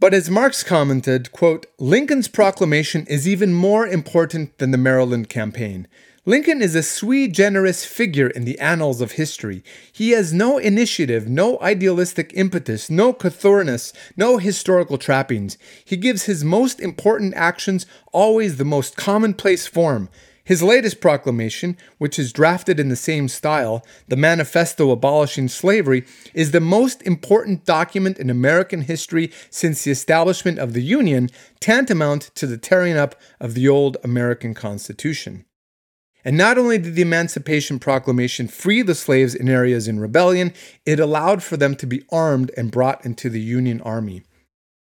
But 0.00 0.14
as 0.14 0.30
Marx 0.30 0.62
commented, 0.62 1.30
quote, 1.30 1.66
Lincoln's 1.78 2.28
proclamation 2.28 3.04
is 3.06 3.28
even 3.28 3.52
more 3.52 3.86
important 3.86 4.56
than 4.58 4.70
the 4.70 4.78
Maryland 4.78 5.28
campaign. 5.28 5.86
Lincoln 6.28 6.60
is 6.60 6.74
a 6.74 6.82
sui 6.82 7.26
generis 7.26 7.86
figure 7.86 8.26
in 8.28 8.44
the 8.44 8.58
annals 8.58 9.00
of 9.00 9.12
history. 9.12 9.64
He 9.90 10.10
has 10.10 10.30
no 10.30 10.58
initiative, 10.58 11.26
no 11.26 11.58
idealistic 11.60 12.32
impetus, 12.34 12.90
no 12.90 13.14
cothurnus, 13.14 13.94
no 14.14 14.36
historical 14.36 14.98
trappings. 14.98 15.56
He 15.86 15.96
gives 15.96 16.24
his 16.24 16.44
most 16.44 16.80
important 16.80 17.32
actions 17.32 17.86
always 18.12 18.58
the 18.58 18.66
most 18.66 18.94
commonplace 18.94 19.66
form. 19.66 20.10
His 20.44 20.62
latest 20.62 21.00
proclamation, 21.00 21.78
which 21.96 22.18
is 22.18 22.30
drafted 22.30 22.78
in 22.78 22.90
the 22.90 22.94
same 22.94 23.28
style, 23.28 23.82
the 24.08 24.16
Manifesto 24.16 24.90
Abolishing 24.90 25.48
Slavery, 25.48 26.04
is 26.34 26.50
the 26.50 26.60
most 26.60 27.00
important 27.04 27.64
document 27.64 28.18
in 28.18 28.28
American 28.28 28.82
history 28.82 29.32
since 29.48 29.82
the 29.82 29.92
establishment 29.92 30.58
of 30.58 30.74
the 30.74 30.82
Union, 30.82 31.30
tantamount 31.58 32.30
to 32.34 32.46
the 32.46 32.58
tearing 32.58 32.98
up 32.98 33.14
of 33.40 33.54
the 33.54 33.66
old 33.66 33.96
American 34.04 34.52
Constitution. 34.52 35.46
And 36.28 36.36
not 36.36 36.58
only 36.58 36.76
did 36.76 36.94
the 36.94 37.00
Emancipation 37.00 37.78
Proclamation 37.78 38.48
free 38.48 38.82
the 38.82 38.94
slaves 38.94 39.34
in 39.34 39.48
areas 39.48 39.88
in 39.88 39.98
rebellion, 39.98 40.52
it 40.84 41.00
allowed 41.00 41.42
for 41.42 41.56
them 41.56 41.74
to 41.76 41.86
be 41.86 42.04
armed 42.12 42.50
and 42.54 42.70
brought 42.70 43.02
into 43.02 43.30
the 43.30 43.40
Union 43.40 43.80
Army. 43.80 44.24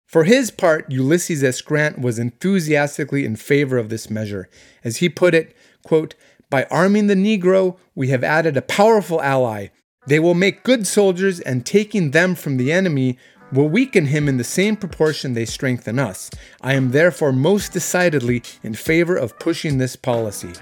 For 0.07 0.23
his 0.23 0.49
part, 0.49 0.91
Ulysses 0.91 1.43
S. 1.43 1.61
Grant 1.61 2.01
was 2.01 2.17
enthusiastically 2.17 3.25
in 3.25 3.35
favor 3.35 3.77
of 3.77 3.89
this 3.89 4.09
measure. 4.09 4.49
As 4.83 4.97
he 4.97 5.07
put 5.07 5.35
it, 5.35 5.55
quote, 5.83 6.15
By 6.49 6.63
arming 6.71 7.05
the 7.05 7.13
Negro, 7.13 7.77
we 7.93 8.07
have 8.07 8.23
added 8.23 8.57
a 8.57 8.63
powerful 8.63 9.21
ally. 9.21 9.67
They 10.07 10.19
will 10.19 10.33
make 10.33 10.63
good 10.63 10.87
soldiers, 10.87 11.39
and 11.39 11.63
taking 11.63 12.09
them 12.09 12.33
from 12.33 12.57
the 12.57 12.71
enemy 12.71 13.19
will 13.53 13.69
weaken 13.69 14.07
him 14.07 14.27
in 14.27 14.37
the 14.37 14.43
same 14.43 14.75
proportion 14.75 15.33
they 15.33 15.45
strengthen 15.45 15.99
us. 15.99 16.31
I 16.61 16.73
am 16.73 16.89
therefore 16.89 17.33
most 17.33 17.71
decidedly 17.71 18.41
in 18.63 18.73
favor 18.73 19.15
of 19.15 19.37
pushing 19.37 19.77
this 19.77 19.95
policy. 19.95 20.53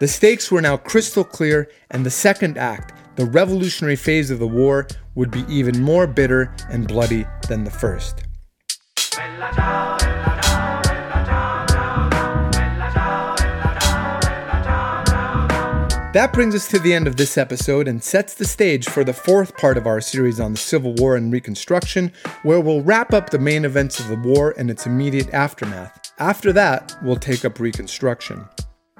The 0.00 0.06
stakes 0.06 0.50
were 0.50 0.62
now 0.62 0.76
crystal 0.76 1.24
clear, 1.24 1.68
and 1.90 2.06
the 2.06 2.10
second 2.10 2.56
act, 2.56 2.92
the 3.16 3.26
revolutionary 3.26 3.96
phase 3.96 4.30
of 4.30 4.38
the 4.38 4.46
war, 4.46 4.86
would 5.16 5.32
be 5.32 5.44
even 5.48 5.82
more 5.82 6.06
bitter 6.06 6.54
and 6.70 6.86
bloody 6.86 7.26
than 7.48 7.64
the 7.64 7.70
first. 7.70 8.22
That 16.12 16.30
brings 16.32 16.54
us 16.54 16.68
to 16.68 16.78
the 16.78 16.94
end 16.94 17.08
of 17.08 17.16
this 17.16 17.36
episode 17.36 17.88
and 17.88 18.02
sets 18.02 18.34
the 18.34 18.44
stage 18.44 18.88
for 18.88 19.02
the 19.02 19.12
fourth 19.12 19.56
part 19.56 19.76
of 19.76 19.88
our 19.88 20.00
series 20.00 20.38
on 20.38 20.52
the 20.52 20.58
Civil 20.58 20.94
War 20.94 21.16
and 21.16 21.32
Reconstruction, 21.32 22.12
where 22.44 22.60
we'll 22.60 22.82
wrap 22.82 23.12
up 23.12 23.30
the 23.30 23.38
main 23.40 23.64
events 23.64 23.98
of 23.98 24.06
the 24.06 24.16
war 24.16 24.54
and 24.56 24.70
its 24.70 24.86
immediate 24.86 25.34
aftermath. 25.34 26.12
After 26.18 26.52
that, 26.52 26.96
we'll 27.02 27.16
take 27.16 27.44
up 27.44 27.58
Reconstruction. 27.58 28.44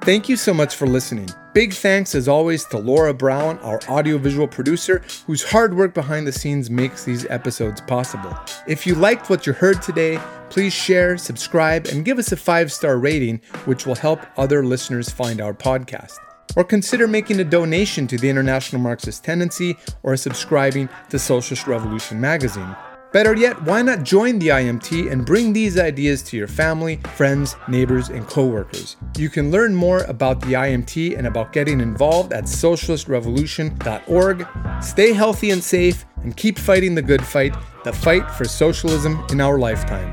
Thank 0.09 0.27
you 0.27 0.37
so 0.37 0.55
much 0.55 0.75
for 0.75 0.87
listening. 0.87 1.29
Big 1.53 1.71
thanks, 1.71 2.15
as 2.15 2.27
always, 2.27 2.65
to 2.69 2.79
Laura 2.79 3.13
Brown, 3.13 3.59
our 3.59 3.79
audiovisual 3.87 4.47
producer, 4.47 5.03
whose 5.27 5.43
hard 5.43 5.77
work 5.77 5.93
behind 5.93 6.25
the 6.25 6.31
scenes 6.31 6.67
makes 6.67 7.03
these 7.03 7.27
episodes 7.27 7.79
possible. 7.81 8.35
If 8.67 8.87
you 8.87 8.95
liked 8.95 9.29
what 9.29 9.45
you 9.45 9.53
heard 9.53 9.83
today, 9.83 10.19
please 10.49 10.73
share, 10.73 11.15
subscribe, 11.19 11.85
and 11.85 12.03
give 12.03 12.17
us 12.17 12.31
a 12.31 12.37
five 12.37 12.71
star 12.73 12.97
rating, 12.97 13.39
which 13.65 13.85
will 13.85 13.93
help 13.93 14.25
other 14.35 14.65
listeners 14.65 15.11
find 15.11 15.39
our 15.39 15.53
podcast. 15.53 16.17
Or 16.55 16.63
consider 16.63 17.07
making 17.07 17.39
a 17.39 17.43
donation 17.43 18.07
to 18.07 18.17
the 18.17 18.31
International 18.31 18.81
Marxist 18.81 19.23
Tendency 19.23 19.77
or 20.01 20.17
subscribing 20.17 20.89
to 21.09 21.19
Socialist 21.19 21.67
Revolution 21.67 22.19
magazine. 22.19 22.75
Better 23.11 23.35
yet, 23.35 23.59
why 23.63 23.81
not 23.81 24.03
join 24.03 24.37
the 24.37 24.49
IMT 24.49 25.11
and 25.11 25.25
bring 25.25 25.51
these 25.51 25.79
ideas 25.79 26.21
to 26.23 26.37
your 26.37 26.47
family, 26.47 26.97
friends, 27.15 27.55
neighbors, 27.67 28.09
and 28.09 28.27
coworkers? 28.27 28.97
You 29.17 29.29
can 29.29 29.49
learn 29.49 29.73
more 29.73 30.03
about 30.03 30.41
the 30.41 30.53
IMT 30.53 31.17
and 31.17 31.25
about 31.25 31.51
getting 31.51 31.81
involved 31.81 32.33
at 32.33 32.43
socialistrevolution.org. 32.43 34.47
Stay 34.83 35.13
healthy 35.13 35.49
and 35.49 35.63
safe, 35.63 36.05
and 36.23 36.37
keep 36.37 36.59
fighting 36.59 36.93
the 36.93 37.01
good 37.01 37.25
fight, 37.25 37.55
the 37.83 37.93
fight 37.93 38.29
for 38.29 38.45
socialism 38.45 39.25
in 39.31 39.41
our 39.41 39.57
lifetime. 39.57 40.11